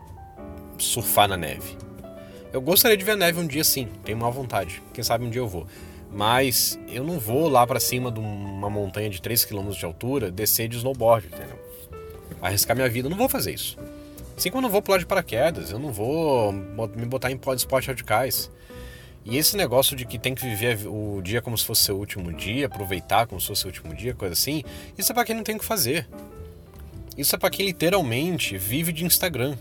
surfar 0.78 1.28
na 1.28 1.36
neve. 1.36 1.78
Eu 2.54 2.62
gostaria 2.62 2.96
de 2.96 3.04
ver 3.04 3.18
neve 3.18 3.38
um 3.42 3.46
dia 3.46 3.62
sim, 3.66 3.90
tenho 4.06 4.18
uma 4.18 4.32
vontade. 4.32 4.82
Quem 4.94 5.04
sabe 5.04 5.26
um 5.26 5.30
dia 5.30 5.42
eu 5.42 5.48
vou. 5.48 5.68
Mas 6.10 6.80
eu 6.88 7.04
não 7.04 7.20
vou 7.20 7.50
lá 7.50 7.68
para 7.68 7.78
cima 7.78 8.10
de 8.10 8.22
uma 8.22 8.70
montanha 8.70 9.10
de 9.10 9.22
3 9.22 9.44
km 9.44 9.70
de 9.72 9.84
altura 9.84 10.32
descer 10.32 10.70
de 10.70 10.78
snowboard, 10.78 11.28
entendeu? 11.28 11.60
Arriscar 12.42 12.74
minha 12.74 12.88
vida, 12.88 13.08
eu 13.08 13.10
não 13.10 13.18
vou 13.18 13.28
fazer 13.28 13.54
isso. 13.54 13.78
Assim 14.38 14.50
como 14.50 14.60
eu 14.60 14.64
não 14.64 14.70
vou 14.70 14.82
pular 14.82 14.98
de 14.98 15.06
paraquedas, 15.06 15.72
eu 15.72 15.78
não 15.78 15.92
vou 15.92 16.54
me 16.54 17.06
botar 17.06 17.30
em 17.30 17.38
pó 17.38 17.54
de 17.54 17.60
esporte 17.60 17.90
radicais. 17.90 18.50
E 19.26 19.38
esse 19.38 19.58
negócio 19.58 19.94
de 19.94 20.06
que 20.06 20.18
tem 20.18 20.34
que 20.34 20.42
viver 20.42 20.88
o 20.88 21.20
dia 21.22 21.42
como 21.42 21.58
se 21.58 21.66
fosse 21.66 21.84
seu 21.84 21.98
último 21.98 22.32
dia, 22.32 22.68
aproveitar 22.68 23.28
como 23.28 23.42
se 23.42 23.48
fosse 23.48 23.64
seu 23.64 23.68
último 23.68 23.94
dia, 23.94 24.16
coisa 24.16 24.32
assim, 24.32 24.64
isso 24.98 25.12
é 25.12 25.14
para 25.14 25.26
quem 25.26 25.36
não 25.36 25.44
tem 25.44 25.58
o 25.58 25.60
que 25.60 25.66
fazer. 25.66 26.08
Isso 27.20 27.36
é 27.36 27.38
para 27.38 27.50
quem 27.50 27.66
literalmente 27.66 28.58
vive 28.58 28.94
de 28.94 29.04
Instagram. 29.04 29.58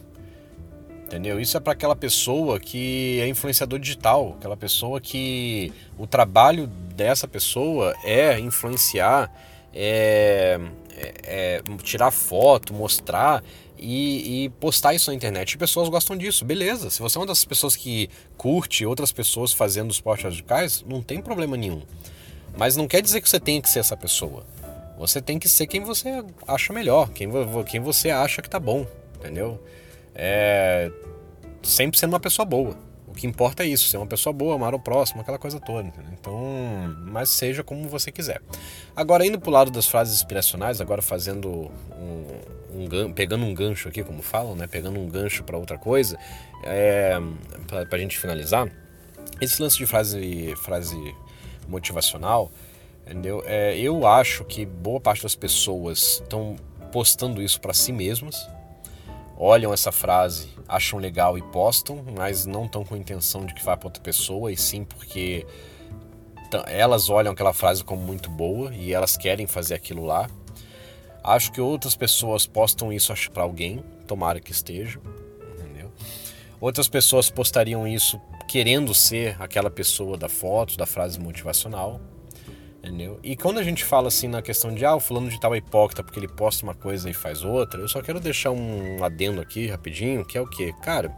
Entendeu? 1.05 1.41
Isso 1.41 1.57
é 1.57 1.61
para 1.61 1.73
aquela 1.73 1.97
pessoa 1.97 2.61
que 2.61 3.19
é 3.21 3.27
influenciador 3.27 3.81
digital, 3.81 4.37
aquela 4.39 4.57
pessoa 4.57 5.01
que 5.01 5.73
o 5.99 6.07
trabalho 6.07 6.69
dessa 6.69 7.27
pessoa 7.27 7.97
é 8.05 8.39
influenciar, 8.39 9.29
é, 9.75 10.61
é, 10.97 11.15
é 11.25 11.63
tirar 11.83 12.13
foto, 12.13 12.73
mostrar 12.73 13.43
e, 13.77 14.45
e, 14.45 14.49
postar 14.51 14.95
isso 14.95 15.11
na 15.11 15.17
internet. 15.17 15.53
E 15.53 15.59
pessoas 15.59 15.89
gostam 15.89 16.17
disso, 16.17 16.45
beleza. 16.45 16.91
Se 16.91 17.01
você 17.01 17.19
é 17.19 17.21
uma 17.21 17.27
das 17.27 17.45
pessoas 17.45 17.75
que 17.75 18.09
curte 18.37 18.87
outras 18.87 19.11
pessoas 19.11 19.53
fazendo 19.53 19.91
esportes 19.91 20.25
radicais, 20.25 20.85
não 20.87 21.03
tem 21.03 21.21
problema 21.21 21.57
nenhum. 21.57 21.83
Mas 22.57 22.77
não 22.77 22.87
quer 22.87 23.03
dizer 23.03 23.21
que 23.21 23.29
você 23.29 23.41
tenha 23.41 23.61
que 23.61 23.69
ser 23.69 23.81
essa 23.81 23.97
pessoa. 23.97 24.47
Você 24.99 25.23
tem 25.23 25.39
que 25.39 25.49
ser 25.49 25.67
quem 25.67 25.81
você 25.81 26.25
acha 26.47 26.73
melhor, 26.73 27.11
quem, 27.11 27.29
quem 27.67 27.81
você 27.81 28.11
acha 28.11 28.43
que 28.43 28.51
tá 28.51 28.59
bom, 28.59 28.85
entendeu? 29.17 29.63
É, 30.15 30.91
sempre 31.63 31.99
sendo 31.99 32.13
uma 32.13 32.21
pessoa 32.21 32.45
boa. 32.45 32.77
O 33.07 33.15
que 33.15 33.27
importa 33.27 33.63
é 33.63 33.67
isso, 33.67 33.89
ser 33.89 33.97
uma 33.97 34.07
pessoa 34.07 34.33
boa, 34.33 34.57
amar 34.57 34.75
o 34.75 34.81
próximo, 34.81 35.21
aquela 35.21 35.39
coisa 35.39 35.59
toda. 35.61 35.87
Entendeu? 35.89 36.11
Então, 36.21 36.37
mas 37.07 37.31
seja 37.31 37.63
como 37.63 37.89
você 37.89 38.11
quiser. 38.11 38.43
Agora, 38.95 39.25
indo 39.25 39.41
pro 39.41 39.51
lado 39.51 39.71
das 39.71 39.87
frases 39.87 40.17
inspiracionais, 40.17 40.81
agora 40.81 41.01
fazendo 41.01 41.71
um, 41.97 42.87
um 43.07 43.13
pegando 43.13 43.45
um 43.45 43.55
gancho 43.55 43.89
aqui, 43.89 44.03
como 44.03 44.21
falam, 44.21 44.55
né? 44.55 44.67
Pegando 44.67 44.99
um 44.99 45.09
gancho 45.09 45.43
para 45.45 45.57
outra 45.57 45.79
coisa, 45.79 46.19
é, 46.65 47.17
para 47.67 47.87
a 47.93 47.99
gente 47.99 48.19
finalizar, 48.19 48.69
esse 49.41 49.63
lance 49.63 49.79
de 49.79 49.87
frase, 49.87 50.55
frase 50.57 50.97
motivacional, 51.69 52.51
entendeu? 53.09 53.43
É, 53.47 53.77
eu 53.79 54.07
acho 54.07 54.45
que 54.45 54.67
boa 54.67 55.01
parte 55.01 55.23
das 55.23 55.35
pessoas 55.35 56.21
estão 56.21 56.57
postando 56.93 57.43
isso 57.43 57.61
para 57.61 57.73
si 57.73 57.93
mesmas, 57.93 58.49
olham 59.37 59.73
essa 59.73 59.91
frase, 59.91 60.49
acham 60.67 60.99
legal 60.99 61.39
e 61.39 61.43
postam, 61.43 62.05
mas 62.17 62.45
não 62.45 62.67
estão 62.67 62.85
com 62.85 62.97
intenção 62.97 63.47
de 63.47 63.55
que 63.55 63.65
vá 63.65 63.77
para 63.77 63.87
outra 63.87 64.03
pessoa, 64.03 64.53
e 64.53 64.57
sim 64.57 64.85
porque 64.85 65.47
elas 66.67 67.09
olham 67.09 67.33
aquela 67.33 67.53
frase 67.53 67.85
como 67.85 68.03
muito 68.03 68.31
boa 68.31 68.75
e 68.75 68.93
elas 68.93 69.17
querem 69.17 69.47
fazer 69.47 69.75
aquilo 69.75 70.05
lá. 70.05 70.29
Acho 71.23 71.53
que 71.53 71.61
outras 71.61 71.95
pessoas 71.95 72.47
postam 72.47 72.93
isso 72.93 73.13
para 73.33 73.43
alguém, 73.43 73.83
tomara 74.07 74.41
que 74.41 74.53
esteja, 74.53 75.01
entendeu? 75.59 75.93
Outras 76.61 76.89
pessoas 76.89 77.31
postariam 77.31 77.87
isso 77.87 78.21
querendo 78.49 78.95
ser 78.95 79.37
aquela 79.41 79.71
pessoa 79.71 80.17
da 80.17 80.29
foto, 80.29 80.77
da 80.77 80.87
frase 80.87 81.21
motivacional, 81.21 82.01
entendeu? 82.79 83.19
E 83.23 83.37
quando 83.37 83.59
a 83.59 83.63
gente 83.63 83.85
fala 83.85 84.09
assim 84.09 84.29
na 84.29 84.41
questão 84.41 84.73
de 84.73 84.85
ah, 84.85 84.95
o 84.95 85.01
fulano 85.01 85.29
de 85.29 85.39
tal 85.39 85.55
é 85.55 85.59
hipócrita 85.59 86.03
porque 86.03 86.19
ele 86.19 86.29
posta 86.29 86.65
uma 86.65 86.75
coisa 86.75 87.09
e 87.11 87.15
faz 87.15 87.43
outra, 87.43 87.81
eu 87.81 87.89
só 87.89 88.01
quero 88.01 88.21
deixar 88.21 88.51
um 88.51 89.03
adendo 89.03 89.41
aqui 89.41 89.67
rapidinho, 89.67 90.25
que 90.25 90.39
é 90.39 90.41
o 90.41 90.47
que, 90.47 90.73
cara, 90.75 91.11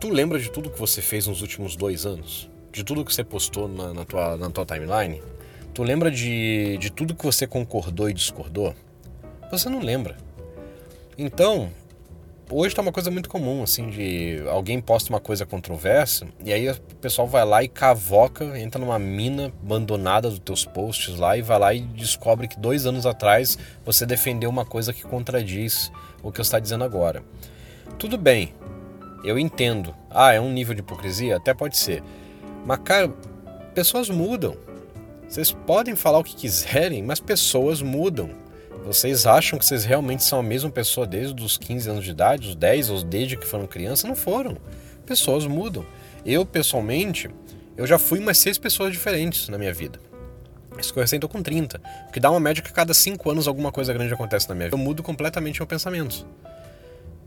tu 0.00 0.10
lembra 0.10 0.38
de 0.38 0.50
tudo 0.50 0.70
que 0.70 0.78
você 0.78 1.02
fez 1.02 1.26
nos 1.26 1.42
últimos 1.42 1.76
dois 1.76 2.06
anos? 2.06 2.50
De 2.70 2.84
tudo 2.84 3.04
que 3.04 3.14
você 3.14 3.24
postou 3.24 3.66
na, 3.66 3.92
na 3.92 4.04
tua, 4.04 4.36
na 4.36 4.50
tua 4.50 4.64
timeline? 4.64 5.22
Tu 5.74 5.82
lembra 5.82 6.10
de, 6.10 6.76
de 6.78 6.90
tudo 6.90 7.14
que 7.14 7.24
você 7.24 7.46
concordou 7.46 8.10
e 8.10 8.12
discordou? 8.12 8.74
Você 9.50 9.68
não 9.68 9.80
lembra. 9.80 10.16
Então, 11.16 11.70
hoje 12.50 12.74
tá 12.74 12.82
uma 12.82 12.92
coisa 12.92 13.10
muito 13.10 13.28
comum, 13.28 13.62
assim, 13.62 13.88
de 13.90 14.42
alguém 14.48 14.80
posta 14.80 15.10
uma 15.10 15.20
coisa 15.20 15.44
controversa 15.44 16.26
e 16.44 16.52
aí 16.52 16.68
o 16.68 16.80
pessoal 17.00 17.26
vai 17.26 17.44
lá 17.44 17.62
e 17.62 17.68
cavoca, 17.68 18.58
entra 18.58 18.80
numa 18.80 18.98
mina 18.98 19.52
abandonada 19.62 20.30
dos 20.30 20.38
teus 20.38 20.64
posts 20.64 21.16
lá 21.16 21.36
e 21.36 21.42
vai 21.42 21.58
lá 21.58 21.74
e 21.74 21.80
descobre 21.80 22.48
que 22.48 22.58
dois 22.58 22.86
anos 22.86 23.06
atrás 23.06 23.58
você 23.84 24.06
defendeu 24.06 24.48
uma 24.50 24.64
coisa 24.64 24.92
que 24.92 25.02
contradiz 25.02 25.92
o 26.22 26.30
que 26.30 26.38
você 26.38 26.42
está 26.42 26.58
dizendo 26.58 26.84
agora. 26.84 27.22
Tudo 27.98 28.16
bem, 28.16 28.54
eu 29.24 29.38
entendo. 29.38 29.94
Ah, 30.10 30.32
é 30.32 30.40
um 30.40 30.52
nível 30.52 30.74
de 30.74 30.80
hipocrisia? 30.80 31.36
Até 31.36 31.52
pode 31.52 31.76
ser. 31.76 32.02
Mas, 32.64 32.78
cara, 32.84 33.08
pessoas 33.74 34.08
mudam. 34.08 34.56
Vocês 35.28 35.52
podem 35.52 35.94
falar 35.94 36.18
o 36.18 36.24
que 36.24 36.34
quiserem, 36.34 37.02
mas 37.02 37.20
pessoas 37.20 37.82
mudam. 37.82 38.30
Vocês 38.88 39.26
acham 39.26 39.58
que 39.58 39.66
vocês 39.66 39.84
realmente 39.84 40.24
são 40.24 40.40
a 40.40 40.42
mesma 40.42 40.70
pessoa 40.70 41.06
desde 41.06 41.44
os 41.44 41.58
15 41.58 41.90
anos 41.90 42.04
de 42.06 42.10
idade, 42.10 42.48
os 42.48 42.54
10 42.54 42.88
ou 42.88 43.02
desde 43.02 43.36
que 43.36 43.46
foram 43.46 43.66
criança? 43.66 44.08
Não 44.08 44.16
foram. 44.16 44.56
Pessoas 45.04 45.46
mudam. 45.46 45.84
Eu, 46.24 46.46
pessoalmente, 46.46 47.28
eu 47.76 47.86
já 47.86 47.98
fui 47.98 48.18
umas 48.18 48.38
seis 48.38 48.56
pessoas 48.56 48.90
diferentes 48.90 49.50
na 49.50 49.58
minha 49.58 49.74
vida. 49.74 50.00
Isso 50.78 50.90
que 50.90 50.98
eu 50.98 51.02
recém 51.02 51.20
tô 51.20 51.28
com 51.28 51.42
30. 51.42 51.78
Porque 52.06 52.18
dá 52.18 52.30
uma 52.30 52.40
média 52.40 52.62
que 52.62 52.70
a 52.70 52.72
cada 52.72 52.94
5 52.94 53.30
anos 53.30 53.46
alguma 53.46 53.70
coisa 53.70 53.92
grande 53.92 54.14
acontece 54.14 54.48
na 54.48 54.54
minha 54.54 54.68
vida. 54.68 54.74
Eu 54.74 54.82
mudo 54.82 55.02
completamente 55.02 55.60
meu 55.60 55.66
pensamento. 55.66 56.26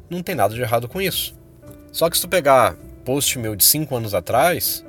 Não 0.09 0.23
tem 0.23 0.33
nada 0.33 0.55
de 0.55 0.61
errado 0.61 0.87
com 0.87 0.99
isso. 0.99 1.35
Só 1.91 2.09
que 2.09 2.15
se 2.15 2.23
tu 2.23 2.27
pegar 2.27 2.75
post 3.05 3.37
meu 3.37 3.55
de 3.55 3.63
5 3.63 3.95
anos 3.95 4.15
atrás, 4.15 4.83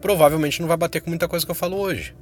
provavelmente 0.00 0.60
não 0.60 0.66
vai 0.66 0.76
bater 0.76 1.00
com 1.00 1.10
muita 1.10 1.28
coisa 1.28 1.46
que 1.46 1.50
eu 1.52 1.54
falo 1.54 1.76
hoje. 1.76 2.12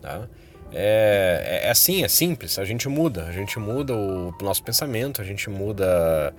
Tá? 0.00 0.26
É, 0.72 1.60
é, 1.62 1.66
é 1.66 1.70
assim, 1.70 2.04
é 2.04 2.08
simples. 2.08 2.58
A 2.58 2.64
gente 2.64 2.88
muda, 2.88 3.24
a 3.24 3.32
gente 3.32 3.58
muda 3.58 3.94
o 3.94 4.34
nosso 4.42 4.62
pensamento, 4.62 5.20
a 5.20 5.24
gente 5.24 5.48
muda 5.48 6.34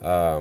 a, 0.00 0.40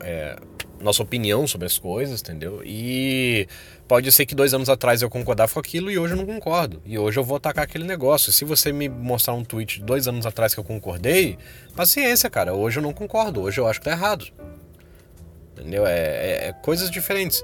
é, 0.00 0.36
nossa 0.80 1.02
opinião 1.02 1.46
sobre 1.46 1.66
as 1.66 1.78
coisas, 1.78 2.20
entendeu? 2.20 2.62
E 2.64 3.46
pode 3.86 4.10
ser 4.12 4.26
que 4.26 4.34
dois 4.34 4.54
anos 4.54 4.68
atrás 4.68 5.02
eu 5.02 5.10
concordava 5.10 5.52
com 5.52 5.60
aquilo 5.60 5.90
e 5.90 5.98
hoje 5.98 6.14
eu 6.14 6.16
não 6.16 6.26
concordo. 6.26 6.80
E 6.84 6.98
hoje 6.98 7.18
eu 7.18 7.24
vou 7.24 7.36
atacar 7.36 7.64
aquele 7.64 7.84
negócio. 7.84 8.32
Se 8.32 8.44
você 8.44 8.72
me 8.72 8.88
mostrar 8.88 9.34
um 9.34 9.44
tweet 9.44 9.82
dois 9.82 10.08
anos 10.08 10.24
atrás 10.26 10.54
que 10.54 10.60
eu 10.60 10.64
concordei, 10.64 11.38
paciência, 11.74 12.30
cara. 12.30 12.54
Hoje 12.54 12.78
eu 12.78 12.82
não 12.82 12.92
concordo, 12.92 13.42
hoje 13.42 13.60
eu 13.60 13.66
acho 13.66 13.80
que 13.80 13.84
tá 13.84 13.92
errado. 13.92 14.26
Entendeu? 15.52 15.86
É, 15.86 15.98
é, 15.98 16.48
é 16.48 16.52
coisas 16.52 16.90
diferentes. 16.90 17.42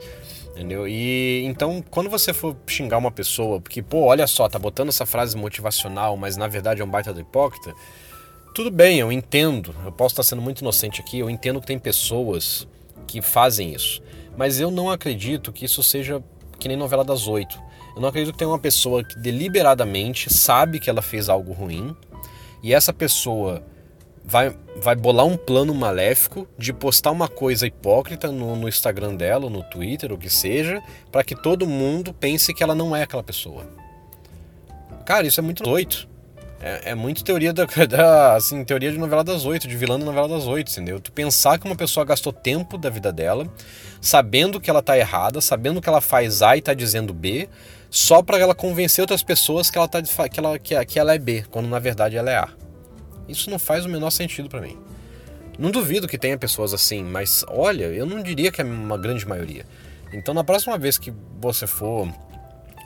Entendeu? 0.55 0.87
E 0.87 1.43
então, 1.45 1.83
quando 1.91 2.09
você 2.09 2.33
for 2.33 2.57
xingar 2.65 2.97
uma 2.99 3.11
pessoa, 3.11 3.61
porque, 3.61 3.83
pô, 3.83 4.05
olha 4.05 4.25
só, 4.25 4.49
tá 4.49 4.57
botando 4.57 4.89
essa 4.89 5.05
frase 5.05 5.37
motivacional, 5.37 6.17
mas 6.17 6.37
na 6.37 6.47
verdade 6.47 6.81
é 6.81 6.85
um 6.85 6.89
baita 6.89 7.13
do 7.13 7.21
hipócrita, 7.21 7.75
tudo 8.55 8.71
bem, 8.71 9.01
eu 9.01 9.11
entendo. 9.11 9.75
Eu 9.85 9.91
posso 9.91 10.13
estar 10.13 10.23
sendo 10.23 10.41
muito 10.41 10.61
inocente 10.61 11.01
aqui, 11.01 11.19
eu 11.19 11.29
entendo 11.29 11.61
que 11.61 11.67
tem 11.67 11.77
pessoas 11.77 12.69
que 13.05 13.21
fazem 13.21 13.75
isso. 13.75 14.01
Mas 14.37 14.61
eu 14.61 14.71
não 14.71 14.89
acredito 14.91 15.53
que 15.53 15.65
isso 15.65 15.83
seja 15.83 16.23
que 16.57 16.69
nem 16.69 16.77
novela 16.77 17.05
das 17.05 17.27
oito. 17.27 17.61
Eu 17.97 18.01
não 18.01 18.09
acredito 18.09 18.33
que 18.33 18.39
tenha 18.39 18.51
uma 18.51 18.59
pessoa 18.59 19.03
que 19.03 19.19
deliberadamente 19.19 20.33
sabe 20.33 20.79
que 20.79 20.89
ela 20.89 21.03
fez 21.03 21.29
algo 21.29 21.53
ruim 21.53 21.97
e 22.63 22.73
essa 22.73 22.93
pessoa 22.93 23.61
vai, 24.25 24.57
vai 24.77 24.97
bolar 24.97 25.27
um 25.27 25.37
plano 25.37 25.75
maléfico 25.75 26.49
de 26.57 26.73
postar 26.73 27.11
uma 27.11 27.29
coisa 27.29 27.67
hipócrita 27.67 28.33
no, 28.33 28.57
no 28.57 28.69
Instagram 28.69 29.15
dela, 29.15 29.51
no 29.51 29.63
Twitter, 29.63 30.13
o 30.13 30.19
que 30.19 30.31
seja, 30.31 30.83
para 31.13 31.23
que 31.23 31.35
todo 31.35 31.67
mundo 31.67 32.15
pense 32.15 32.55
que 32.55 32.63
ela 32.63 32.75
não 32.75 32.97
é 32.97 33.03
aquela 33.03 33.23
pessoa. 33.23 33.67
Cara, 35.05 35.27
isso 35.27 35.39
é 35.39 35.43
muito 35.43 35.63
doido. 35.63 36.09
É, 36.61 36.93
é 36.93 36.95
muito 36.95 37.23
teoria 37.23 37.53
da, 37.53 37.67
da, 37.87 38.37
assim, 38.37 38.65
teoria 38.65 38.91
de 38.91 38.97
novela 38.97 39.23
das 39.23 39.45
oito, 39.45 39.69
de 39.69 39.77
vilã 39.77 39.99
da 39.99 40.07
novela 40.07 40.27
das 40.27 40.47
oito, 40.47 40.73
entendeu? 40.73 40.99
Tu 40.99 41.13
pensar 41.13 41.59
que 41.59 41.67
uma 41.67 41.77
pessoa 41.77 42.07
gastou 42.07 42.33
tempo 42.33 42.79
da 42.79 42.89
vida 42.89 43.13
dela, 43.13 43.47
sabendo 44.01 44.59
que 44.59 44.71
ela 44.71 44.83
tá 44.83 44.97
errada, 44.97 45.43
sabendo 45.43 45.83
que 45.83 45.89
ela 45.89 46.01
faz 46.01 46.41
A 46.41 46.57
e 46.57 46.63
tá 46.63 46.73
dizendo 46.73 47.13
B, 47.13 47.51
só 47.91 48.23
para 48.23 48.39
ela 48.39 48.55
convencer 48.55 49.03
outras 49.03 49.23
pessoas 49.23 49.69
que 49.69 49.77
ela, 49.77 49.87
tá, 49.87 50.01
que, 50.03 50.41
ela, 50.41 50.59
que, 50.59 50.85
que 50.87 50.99
ela 50.99 51.15
é 51.15 51.19
B, 51.19 51.45
quando 51.51 51.69
na 51.69 51.79
verdade 51.79 52.17
ela 52.17 52.31
é 52.31 52.37
A. 52.37 52.49
Isso 53.29 53.51
não 53.51 53.59
faz 53.59 53.85
o 53.85 53.89
menor 53.89 54.11
sentido 54.11 54.49
para 54.49 54.61
mim. 54.61 54.79
Não 55.59 55.71
duvido 55.71 56.09
que 56.09 56.19
tenha 56.19 56.37
pessoas 56.37 56.75
assim, 56.75 57.03
mas 57.05 57.45
olha, 57.49 57.85
eu 57.85 58.05
não 58.07 58.23
diria 58.23 58.51
que 58.51 58.61
é 58.61 58.65
uma 58.65 58.99
grande 58.99 59.27
maioria. 59.27 59.65
Então, 60.13 60.35
na 60.35 60.43
próxima 60.43 60.77
vez 60.77 60.99
que 60.99 61.13
você 61.41 61.67
for 61.67 62.09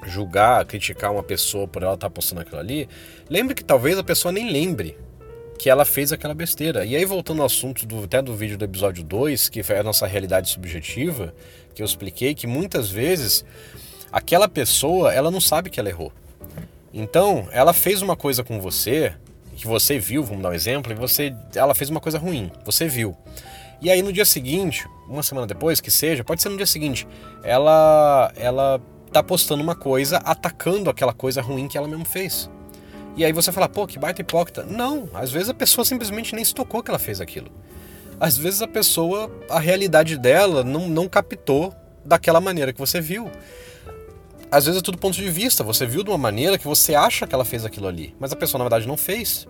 julgar, 0.06 0.64
criticar 0.64 1.12
uma 1.12 1.22
pessoa 1.22 1.66
por 1.66 1.82
ela 1.82 1.94
estar 1.94 2.08
tá 2.08 2.10
postando 2.10 2.42
aquilo 2.42 2.58
ali, 2.58 2.88
lembre 3.28 3.54
que 3.54 3.64
talvez 3.64 3.98
a 3.98 4.04
pessoa 4.04 4.32
nem 4.32 4.50
lembre 4.50 4.96
que 5.58 5.68
ela 5.68 5.84
fez 5.84 6.12
aquela 6.12 6.34
besteira. 6.34 6.84
E 6.84 6.94
aí, 6.94 7.04
voltando 7.04 7.40
ao 7.40 7.46
assunto 7.46 7.84
do, 7.84 8.04
até 8.04 8.22
do 8.22 8.34
vídeo 8.34 8.56
do 8.56 8.64
episódio 8.64 9.02
2, 9.02 9.48
que 9.48 9.62
foi 9.62 9.78
a 9.78 9.82
nossa 9.82 10.06
realidade 10.06 10.48
subjetiva, 10.50 11.34
que 11.74 11.82
eu 11.82 11.86
expliquei 11.86 12.34
que 12.34 12.46
muitas 12.46 12.88
vezes 12.88 13.44
aquela 14.12 14.48
pessoa, 14.48 15.12
ela 15.12 15.30
não 15.30 15.40
sabe 15.40 15.68
que 15.68 15.80
ela 15.80 15.88
errou. 15.88 16.12
Então, 16.94 17.48
ela 17.50 17.72
fez 17.72 18.00
uma 18.00 18.16
coisa 18.16 18.44
com 18.44 18.60
você 18.60 19.14
que 19.58 19.66
você 19.66 19.98
viu, 19.98 20.22
vamos 20.22 20.42
dar 20.42 20.50
um 20.50 20.54
exemplo, 20.54 20.92
e 20.92 20.94
você, 20.94 21.34
ela 21.54 21.74
fez 21.74 21.90
uma 21.90 22.00
coisa 22.00 22.18
ruim, 22.18 22.50
você 22.64 22.86
viu. 22.88 23.16
E 23.80 23.90
aí 23.90 24.02
no 24.02 24.12
dia 24.12 24.24
seguinte, 24.24 24.88
uma 25.08 25.22
semana 25.22 25.46
depois, 25.46 25.80
que 25.80 25.90
seja, 25.90 26.24
pode 26.24 26.40
ser 26.40 26.48
no 26.48 26.56
dia 26.56 26.66
seguinte, 26.66 27.06
ela 27.42 28.32
ela 28.36 28.80
tá 29.12 29.22
postando 29.22 29.62
uma 29.62 29.74
coisa 29.74 30.18
atacando 30.18 30.90
aquela 30.90 31.12
coisa 31.12 31.40
ruim 31.40 31.68
que 31.68 31.76
ela 31.78 31.88
mesmo 31.88 32.04
fez. 32.04 32.50
E 33.16 33.24
aí 33.24 33.32
você 33.32 33.50
fala, 33.50 33.68
pô, 33.68 33.86
que 33.86 33.98
baita 33.98 34.20
hipócrita. 34.20 34.62
Não, 34.62 35.08
às 35.12 35.32
vezes 35.32 35.48
a 35.48 35.54
pessoa 35.54 35.84
simplesmente 35.84 36.34
nem 36.34 36.44
se 36.44 36.54
tocou 36.54 36.82
que 36.82 36.90
ela 36.90 36.98
fez 36.98 37.20
aquilo. 37.20 37.50
Às 38.20 38.36
vezes 38.36 38.62
a 38.62 38.68
pessoa, 38.68 39.30
a 39.48 39.58
realidade 39.58 40.16
dela 40.16 40.62
não, 40.62 40.88
não 40.88 41.08
captou 41.08 41.74
daquela 42.04 42.40
maneira 42.40 42.72
que 42.72 42.78
você 42.78 43.00
viu 43.00 43.30
às 44.50 44.66
vezes 44.66 44.80
é 44.80 44.82
tudo 44.82 44.98
ponto 44.98 45.16
de 45.16 45.30
vista. 45.30 45.62
Você 45.62 45.86
viu 45.86 46.02
de 46.02 46.10
uma 46.10 46.18
maneira 46.18 46.58
que 46.58 46.66
você 46.66 46.94
acha 46.94 47.26
que 47.26 47.34
ela 47.34 47.44
fez 47.44 47.64
aquilo 47.64 47.86
ali, 47.86 48.14
mas 48.18 48.32
a 48.32 48.36
pessoa 48.36 48.58
na 48.58 48.64
verdade 48.64 48.86
não 48.86 48.96
fez. 48.96 49.46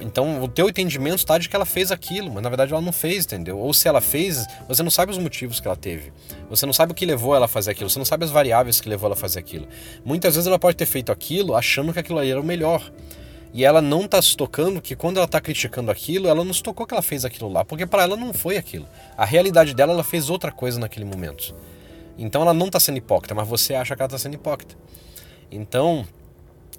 Então 0.00 0.42
o 0.42 0.48
teu 0.48 0.68
entendimento 0.68 1.18
está 1.18 1.36
de 1.36 1.48
que 1.48 1.54
ela 1.54 1.66
fez 1.66 1.92
aquilo, 1.92 2.32
mas 2.32 2.42
na 2.42 2.48
verdade 2.48 2.72
ela 2.72 2.80
não 2.80 2.92
fez, 2.92 3.24
entendeu? 3.24 3.58
Ou 3.58 3.74
se 3.74 3.86
ela 3.86 4.00
fez, 4.00 4.46
você 4.66 4.82
não 4.82 4.90
sabe 4.90 5.12
os 5.12 5.18
motivos 5.18 5.60
que 5.60 5.68
ela 5.68 5.76
teve. 5.76 6.12
Você 6.48 6.64
não 6.64 6.72
sabe 6.72 6.92
o 6.92 6.94
que 6.94 7.04
levou 7.04 7.34
ela 7.34 7.44
a 7.44 7.48
fazer 7.48 7.72
aquilo, 7.72 7.90
você 7.90 7.98
não 7.98 8.06
sabe 8.06 8.24
as 8.24 8.30
variáveis 8.30 8.80
que 8.80 8.88
levou 8.88 9.06
ela 9.06 9.14
a 9.14 9.18
fazer 9.18 9.38
aquilo. 9.38 9.68
Muitas 10.04 10.34
vezes 10.34 10.46
ela 10.46 10.58
pode 10.58 10.76
ter 10.76 10.86
feito 10.86 11.12
aquilo 11.12 11.54
achando 11.54 11.92
que 11.92 11.98
aquilo 11.98 12.18
ali 12.18 12.30
era 12.30 12.40
o 12.40 12.44
melhor. 12.44 12.90
E 13.52 13.64
ela 13.64 13.82
não 13.82 14.04
está 14.04 14.22
se 14.22 14.36
tocando 14.36 14.80
que 14.80 14.94
quando 14.94 15.16
ela 15.16 15.26
está 15.26 15.40
criticando 15.40 15.90
aquilo, 15.90 16.28
ela 16.28 16.44
não 16.44 16.54
se 16.54 16.62
tocou 16.62 16.86
que 16.86 16.94
ela 16.94 17.02
fez 17.02 17.24
aquilo 17.24 17.50
lá, 17.50 17.64
porque 17.64 17.84
para 17.84 18.04
ela 18.04 18.16
não 18.16 18.32
foi 18.32 18.56
aquilo. 18.56 18.86
A 19.16 19.24
realidade 19.24 19.74
dela, 19.74 19.92
ela 19.92 20.04
fez 20.04 20.30
outra 20.30 20.52
coisa 20.52 20.78
naquele 20.78 21.04
momento. 21.04 21.54
Então 22.20 22.42
ela 22.42 22.52
não 22.52 22.66
está 22.66 22.78
sendo 22.78 22.98
hipócrita, 22.98 23.34
mas 23.34 23.48
você 23.48 23.74
acha 23.74 23.96
que 23.96 24.02
ela 24.02 24.06
está 24.06 24.18
sendo 24.18 24.34
hipócrita. 24.34 24.76
Então, 25.50 26.06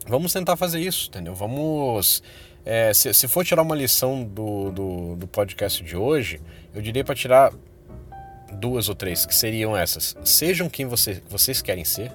vamos 0.08 0.32
tentar 0.32 0.56
fazer 0.56 0.80
isso, 0.80 1.10
entendeu? 1.10 1.34
Vamos. 1.34 2.22
É, 2.64 2.94
se, 2.94 3.12
se, 3.12 3.28
for 3.28 3.44
tirar 3.44 3.64
uma 3.64 3.76
lição 3.76 4.24
do, 4.24 4.72
do, 4.72 5.16
do 5.16 5.28
podcast 5.28 5.84
de 5.84 5.98
hoje, 5.98 6.40
eu 6.76 6.82
diria 6.82 7.04
para 7.04 7.16
tirar 7.16 7.52
duas 8.54 8.88
ou 8.88 8.94
três, 8.94 9.26
que 9.26 9.34
seriam 9.34 9.76
essas. 9.76 10.16
Sejam 10.24 10.70
quem 10.70 10.86
você, 10.86 11.24
vocês 11.28 11.60
querem 11.60 11.84
ser, 11.84 12.12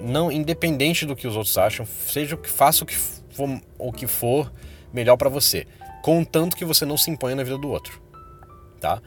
não 0.00 0.30
independente 0.30 1.04
do 1.04 1.16
que 1.16 1.26
os 1.26 1.34
outros 1.34 1.58
acham, 1.58 1.84
seja 2.06 2.36
o 2.36 2.38
que 2.38 2.48
faça 2.48 2.84
o 2.84 2.86
que 2.86 2.94
for, 2.94 3.60
o 3.78 3.92
que 3.92 4.06
for 4.06 4.52
melhor 4.92 5.16
para 5.16 5.28
você, 5.28 5.66
contanto 6.02 6.56
que 6.56 6.64
você 6.64 6.84
não 6.84 6.96
se 6.96 7.10
imponha 7.10 7.34
na 7.34 7.42
vida 7.42 7.58
do 7.58 7.68
outro, 7.68 8.00
tá? 8.80 9.02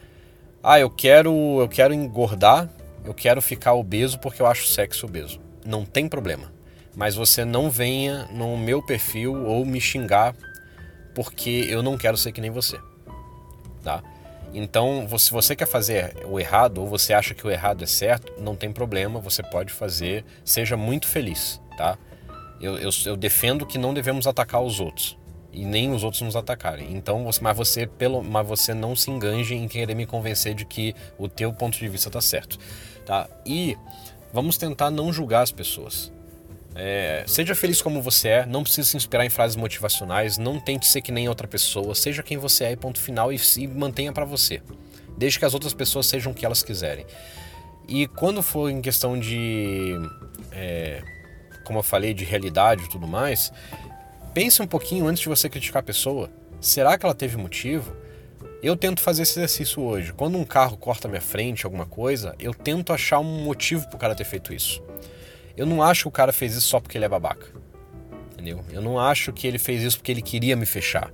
Ah, 0.61 0.79
eu 0.79 0.89
quero 0.89 1.61
eu 1.61 1.69
quero 1.69 1.93
engordar, 1.93 2.69
eu 3.05 3.13
quero 3.13 3.41
ficar 3.41 3.73
obeso 3.73 4.19
porque 4.19 4.41
eu 4.41 4.45
acho 4.45 4.67
sexo 4.67 5.05
obeso. 5.05 5.39
Não 5.65 5.85
tem 5.85 6.07
problema 6.07 6.55
mas 6.95 7.15
você 7.15 7.43
não 7.43 7.69
venha 7.69 8.27
no 8.31 8.57
meu 8.57 8.81
perfil 8.81 9.45
ou 9.45 9.65
me 9.65 9.81
xingar 9.81 10.33
porque 11.13 11.67
eu 11.69 11.83
não 11.83 11.97
quero 11.97 12.17
ser 12.17 12.31
que 12.31 12.41
nem 12.41 12.51
você, 12.51 12.79
tá? 13.83 14.01
Então, 14.53 15.05
se 15.17 15.31
você 15.31 15.55
quer 15.55 15.67
fazer 15.67 16.15
o 16.25 16.39
errado 16.39 16.79
ou 16.79 16.87
você 16.87 17.13
acha 17.13 17.33
que 17.33 17.45
o 17.45 17.51
errado 17.51 17.83
é 17.83 17.87
certo, 17.87 18.33
não 18.41 18.55
tem 18.55 18.71
problema, 18.71 19.19
você 19.19 19.43
pode 19.43 19.73
fazer, 19.73 20.23
seja 20.45 20.77
muito 20.77 21.07
feliz, 21.07 21.61
tá? 21.77 21.97
Eu, 22.61 22.77
eu, 22.77 22.89
eu 23.05 23.17
defendo 23.17 23.65
que 23.65 23.77
não 23.77 23.93
devemos 23.93 24.27
atacar 24.27 24.61
os 24.61 24.79
outros 24.79 25.17
e 25.51 25.65
nem 25.65 25.93
os 25.93 26.03
outros 26.03 26.21
nos 26.21 26.35
atacarem. 26.35 26.95
Então, 26.95 27.23
você, 27.25 27.41
mas 27.41 27.55
você 27.55 27.85
pelo, 27.85 28.23
mas 28.23 28.47
você 28.47 28.73
não 28.73 28.95
se 28.95 29.11
enganje 29.11 29.55
em 29.55 29.67
querer 29.67 29.95
me 29.95 30.05
convencer 30.05 30.53
de 30.53 30.65
que 30.65 30.93
o 31.17 31.27
teu 31.27 31.51
ponto 31.51 31.77
de 31.77 31.87
vista 31.89 32.07
está 32.07 32.21
certo, 32.21 32.57
tá? 33.05 33.29
E 33.45 33.77
vamos 34.33 34.57
tentar 34.57 34.89
não 34.89 35.13
julgar 35.13 35.41
as 35.41 35.51
pessoas. 35.51 36.11
É, 36.77 37.23
seja 37.25 37.55
feliz 37.55 37.81
como 37.81 38.01
você 38.01 38.27
é, 38.27 38.45
não 38.45 38.61
precisa 38.61 38.89
se 38.89 38.97
inspirar 38.97 39.25
em 39.25 39.29
frases 39.29 39.55
motivacionais, 39.55 40.37
não 40.37 40.59
tente 40.59 40.85
ser 40.85 41.01
que 41.01 41.09
nem 41.09 41.29
outra 41.29 41.47
pessoa, 41.47 41.95
seja 41.95 42.21
quem 42.21 42.37
você 42.37 42.65
é 42.65 42.71
e 42.73 42.75
ponto 42.75 42.99
final 42.99 43.31
e 43.31 43.39
se 43.39 43.65
mantenha 43.65 44.11
para 44.11 44.25
você. 44.25 44.61
Desde 45.17 45.39
que 45.39 45.45
as 45.45 45.53
outras 45.53 45.73
pessoas 45.73 46.05
sejam 46.05 46.33
o 46.33 46.35
que 46.35 46.45
elas 46.45 46.61
quiserem. 46.61 47.05
E 47.87 48.07
quando 48.07 48.41
for 48.41 48.69
em 48.69 48.81
questão 48.81 49.17
de, 49.17 49.93
é, 50.51 51.01
como 51.63 51.79
eu 51.79 51.83
falei, 51.83 52.13
de 52.13 52.25
realidade 52.25 52.83
e 52.83 52.89
tudo 52.89 53.07
mais, 53.07 53.53
pense 54.33 54.61
um 54.61 54.67
pouquinho 54.67 55.07
antes 55.07 55.21
de 55.21 55.29
você 55.29 55.47
criticar 55.47 55.79
a 55.79 55.83
pessoa. 55.83 56.29
Será 56.59 56.97
que 56.97 57.05
ela 57.05 57.15
teve 57.15 57.37
motivo? 57.37 57.95
Eu 58.65 58.75
tento 58.75 58.99
fazer 58.99 59.21
esse 59.21 59.37
exercício 59.37 59.79
hoje. 59.83 60.11
Quando 60.11 60.39
um 60.39 60.43
carro 60.43 60.75
corta 60.75 61.07
minha 61.07 61.21
frente, 61.21 61.67
alguma 61.67 61.85
coisa, 61.85 62.33
eu 62.39 62.51
tento 62.51 62.91
achar 62.91 63.19
um 63.19 63.43
motivo 63.43 63.87
para 63.87 63.95
o 63.95 63.99
cara 63.99 64.15
ter 64.15 64.23
feito 64.23 64.51
isso. 64.51 64.81
Eu 65.55 65.67
não 65.67 65.83
acho 65.83 66.01
que 66.01 66.07
o 66.07 66.11
cara 66.11 66.33
fez 66.33 66.55
isso 66.55 66.69
só 66.69 66.79
porque 66.79 66.97
ele 66.97 67.05
é 67.05 67.07
babaca. 67.07 67.45
Entendeu? 68.33 68.65
Eu 68.71 68.81
não 68.81 68.99
acho 68.99 69.31
que 69.31 69.45
ele 69.45 69.59
fez 69.59 69.83
isso 69.83 69.97
porque 69.97 70.11
ele 70.11 70.21
queria 70.23 70.55
me 70.55 70.65
fechar. 70.65 71.11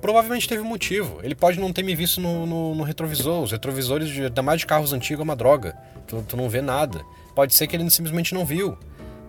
Provavelmente 0.00 0.48
teve 0.48 0.62
um 0.62 0.66
motivo. 0.66 1.20
Ele 1.22 1.34
pode 1.34 1.60
não 1.60 1.70
ter 1.70 1.82
me 1.82 1.94
visto 1.94 2.18
no, 2.18 2.46
no, 2.46 2.74
no 2.74 2.82
retrovisor. 2.82 3.42
Os 3.42 3.52
retrovisores, 3.52 4.08
de, 4.08 4.22
ainda 4.22 4.42
mais 4.42 4.60
de 4.60 4.66
carros 4.66 4.94
antigos, 4.94 5.20
é 5.20 5.24
uma 5.24 5.36
droga. 5.36 5.76
Tu, 6.06 6.24
tu 6.26 6.34
não 6.34 6.48
vê 6.48 6.62
nada. 6.62 7.04
Pode 7.34 7.54
ser 7.54 7.66
que 7.66 7.76
ele 7.76 7.90
simplesmente 7.90 8.32
não 8.32 8.46
viu. 8.46 8.74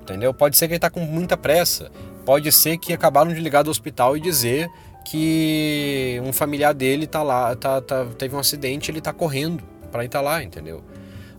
Entendeu? 0.03 0.33
Pode 0.33 0.55
ser 0.55 0.69
que 0.69 0.75
ele 0.75 0.79
tá 0.79 0.89
com 0.89 1.01
muita 1.01 1.35
pressa. 1.35 1.91
Pode 2.25 2.49
ser 2.49 2.77
que 2.77 2.93
acabaram 2.93 3.33
de 3.33 3.41
ligar 3.41 3.63
do 3.63 3.69
hospital 3.69 4.15
e 4.15 4.21
dizer 4.21 4.69
que 5.09 6.21
um 6.25 6.33
familiar 6.33 6.73
dele 6.73 7.07
tá 7.07 7.23
lá, 7.23 7.55
tá, 7.55 7.79
tá, 7.81 8.05
teve 8.17 8.35
um 8.35 8.39
acidente, 8.39 8.91
ele 8.91 8.99
tá 8.99 9.13
correndo 9.13 9.63
para 9.89 10.03
ir 10.03 10.09
tá 10.09 10.19
lá, 10.19 10.43
entendeu? 10.43 10.83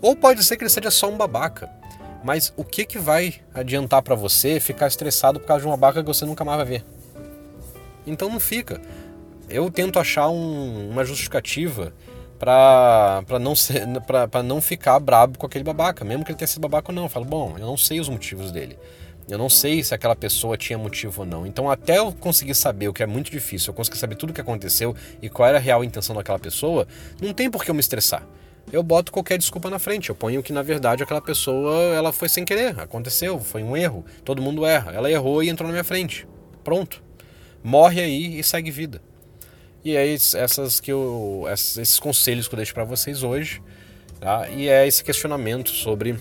Ou 0.01 0.17
pode 0.17 0.43
ser 0.43 0.57
que 0.57 0.63
ele 0.63 0.71
seja 0.71 0.91
só 0.91 1.11
um 1.11 1.19
babaca. 1.19 1.69
Mas 2.25 2.53
o 2.57 2.65
que, 2.65 2.87
que 2.87 2.99
vai 2.99 3.35
adiantar 3.53 4.03
para 4.03 4.15
você 4.15 4.59
ficar 4.59 4.87
estressado 4.87 5.39
por 5.39 5.47
causa 5.47 5.63
de 5.63 5.69
uma 5.69 5.77
baca 5.77 6.03
que 6.03 6.07
você 6.07 6.25
nunca 6.25 6.45
mais 6.45 6.57
vai 6.57 6.67
ver? 6.67 6.85
Então 8.07 8.31
não 8.31 8.41
fica. 8.41 8.81
Eu 9.51 9.71
tento 9.71 9.99
achar 9.99 10.29
um, 10.29 10.91
uma 10.91 11.05
justificativa 11.05 11.93
para 12.39 13.39
não 13.39 13.55
ser 13.55 13.87
para 14.31 14.43
não 14.43 14.63
ficar 14.63 14.99
brabo 14.99 15.39
com 15.39 15.47
aquele 15.47 15.65
babaca, 15.65 16.05
mesmo 16.05 16.25
que 16.25 16.31
ele 16.31 16.39
tenha 16.39 16.49
sido 16.49 16.63
babaca 16.63 16.91
ou 16.91 16.95
não. 16.95 17.03
Eu 17.05 17.09
falo, 17.11 17.27
bom, 17.27 17.55
eu 17.59 17.67
não 17.67 17.77
sei 17.77 18.01
os 18.01 18.09
motivos 18.09 18.51
dele. 18.51 18.79
Eu 19.29 19.37
não 19.37 19.49
sei 19.49 19.83
se 19.85 19.95
aquela 19.95 20.17
pessoa 20.17 20.57
tinha 20.57 20.79
motivo 20.79 21.21
ou 21.21 21.27
não. 21.27 21.47
Então, 21.47 21.71
até 21.71 21.99
eu 21.99 22.13
conseguir 22.13 22.55
saber 22.55 22.89
o 22.89 22.93
que 22.93 23.03
é 23.03 23.07
muito 23.07 23.31
difícil, 23.31 23.71
eu 23.71 23.75
conseguir 23.75 23.99
saber 23.99 24.17
tudo 24.17 24.31
o 24.31 24.33
que 24.33 24.41
aconteceu 24.41 24.95
e 25.21 25.29
qual 25.29 25.49
era 25.49 25.59
a 25.59 25.61
real 25.61 25.85
intenção 25.85 26.17
daquela 26.17 26.39
pessoa, 26.39 26.89
não 27.21 27.35
tem 27.35 27.51
por 27.51 27.65
que 27.65 27.71
eu 27.71 27.75
me 27.75 27.81
estressar 27.81 28.27
eu 28.73 28.83
boto 28.83 29.11
qualquer 29.11 29.39
desculpa 29.39 29.71
na 29.71 29.79
frente. 29.79 30.11
Eu 30.11 30.15
ponho 30.15 30.43
que 30.43 30.53
na 30.53 30.63
verdade 30.63 31.03
aquela 31.03 31.21
pessoa 31.21 31.75
ela 31.95 32.13
foi 32.13 32.29
sem 32.29 32.45
querer, 32.45 32.79
aconteceu, 32.81 33.39
foi 33.39 33.63
um 33.63 33.77
erro. 33.77 34.05
Todo 34.25 34.43
mundo 34.43 34.65
erra. 34.65 34.93
Ela 34.93 35.11
errou 35.11 35.43
e 35.43 35.49
entrou 35.49 35.67
na 35.67 35.73
minha 35.73 35.85
frente. 35.85 36.27
Pronto. 36.63 37.03
Morre 37.63 38.01
aí 38.01 38.39
e 38.39 38.45
segue 38.45 38.71
vida. 38.71 39.03
E 39.85 39.97
é 39.97 40.13
essas 40.13 40.81
que 40.81 40.93
eu, 40.93 41.45
esses 41.51 41.99
conselhos 41.99 42.49
que 42.49 42.55
eu 42.55 42.57
deixo 42.57 42.75
para 42.75 42.85
vocês 42.85 43.23
hoje. 43.23 43.63
Tá? 44.21 44.49
E 44.51 44.69
é 44.69 44.87
esse 44.87 45.03
questionamento 45.03 45.71
sobre 45.71 46.19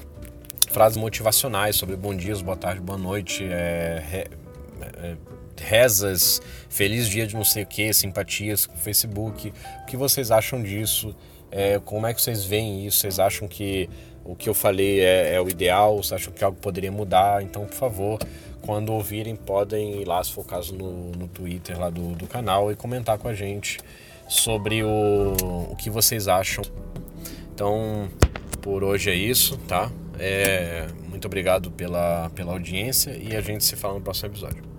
frases 0.68 0.98
motivacionais, 0.98 1.76
sobre 1.76 1.96
bom 1.96 2.16
dia, 2.16 2.36
boa 2.38 2.58
tarde, 2.58 2.82
boa 2.82 2.98
noite, 2.98 3.44
é, 3.44 4.04
é, 4.12 4.28
é, 5.02 5.18
rezas, 5.60 6.42
feliz 6.70 7.08
dia 7.08 7.26
de 7.26 7.36
não 7.36 7.44
sei 7.44 7.64
o 7.64 7.66
que, 7.66 7.92
simpatias 7.94 8.66
com 8.66 8.76
o 8.76 8.78
Facebook. 8.78 9.54
O 9.82 9.86
que 9.86 9.98
vocês 9.98 10.30
acham 10.32 10.62
disso? 10.62 11.16
É, 11.50 11.80
como 11.80 12.06
é 12.06 12.14
que 12.14 12.22
vocês 12.22 12.44
veem 12.44 12.86
isso? 12.86 13.00
Vocês 13.00 13.20
acham 13.20 13.48
que 13.48 13.90
o 14.24 14.36
que 14.36 14.50
eu 14.50 14.54
falei 14.54 15.00
é, 15.00 15.36
é, 15.36 15.42
o 15.42 15.48
ideal? 15.50 15.98
Vocês 15.98 16.22
acham 16.22 16.34
que 16.34 16.44
algo 16.44 16.58
poderia 16.60 16.92
mudar? 16.92 17.42
Então, 17.42 17.66
por 17.66 17.76
favor, 17.76 18.20
quando 18.62 18.92
ouvirem, 18.92 19.36
podem 19.36 20.02
ir 20.02 20.06
lá, 20.06 20.24
se 20.24 20.32
for 20.32 20.42
o 20.42 20.44
caso, 20.44 20.76
no, 20.76 21.12
no 21.12 21.28
Twitter 21.28 21.80
lá 21.80 21.90
do, 21.90 22.14
do 22.14 22.28
canal 22.28 22.72
e 22.72 22.76
comentar 22.76 23.18
com 23.18 23.28
a 23.28 23.34
gente 23.34 23.80
sobre 24.28 24.84
o, 24.84 25.70
o 25.72 25.76
que 25.78 25.90
vocês 25.90 26.28
acham. 26.28 26.64
Então, 27.54 28.10
por 28.62 28.84
hoje 28.84 29.10
é 29.10 29.16
isso, 29.16 29.58
tá? 29.60 29.90
É, 30.20 30.88
muito 31.10 31.26
obrigado 31.26 31.72
pela, 31.72 32.30
pela 32.32 32.52
audiência 32.54 33.12
e 33.12 33.36
a 33.36 33.42
gente 33.42 33.64
se 33.64 33.76
fala 33.76 33.96
no 33.96 34.02
próximo 34.02 34.30
episódio. 34.30 34.77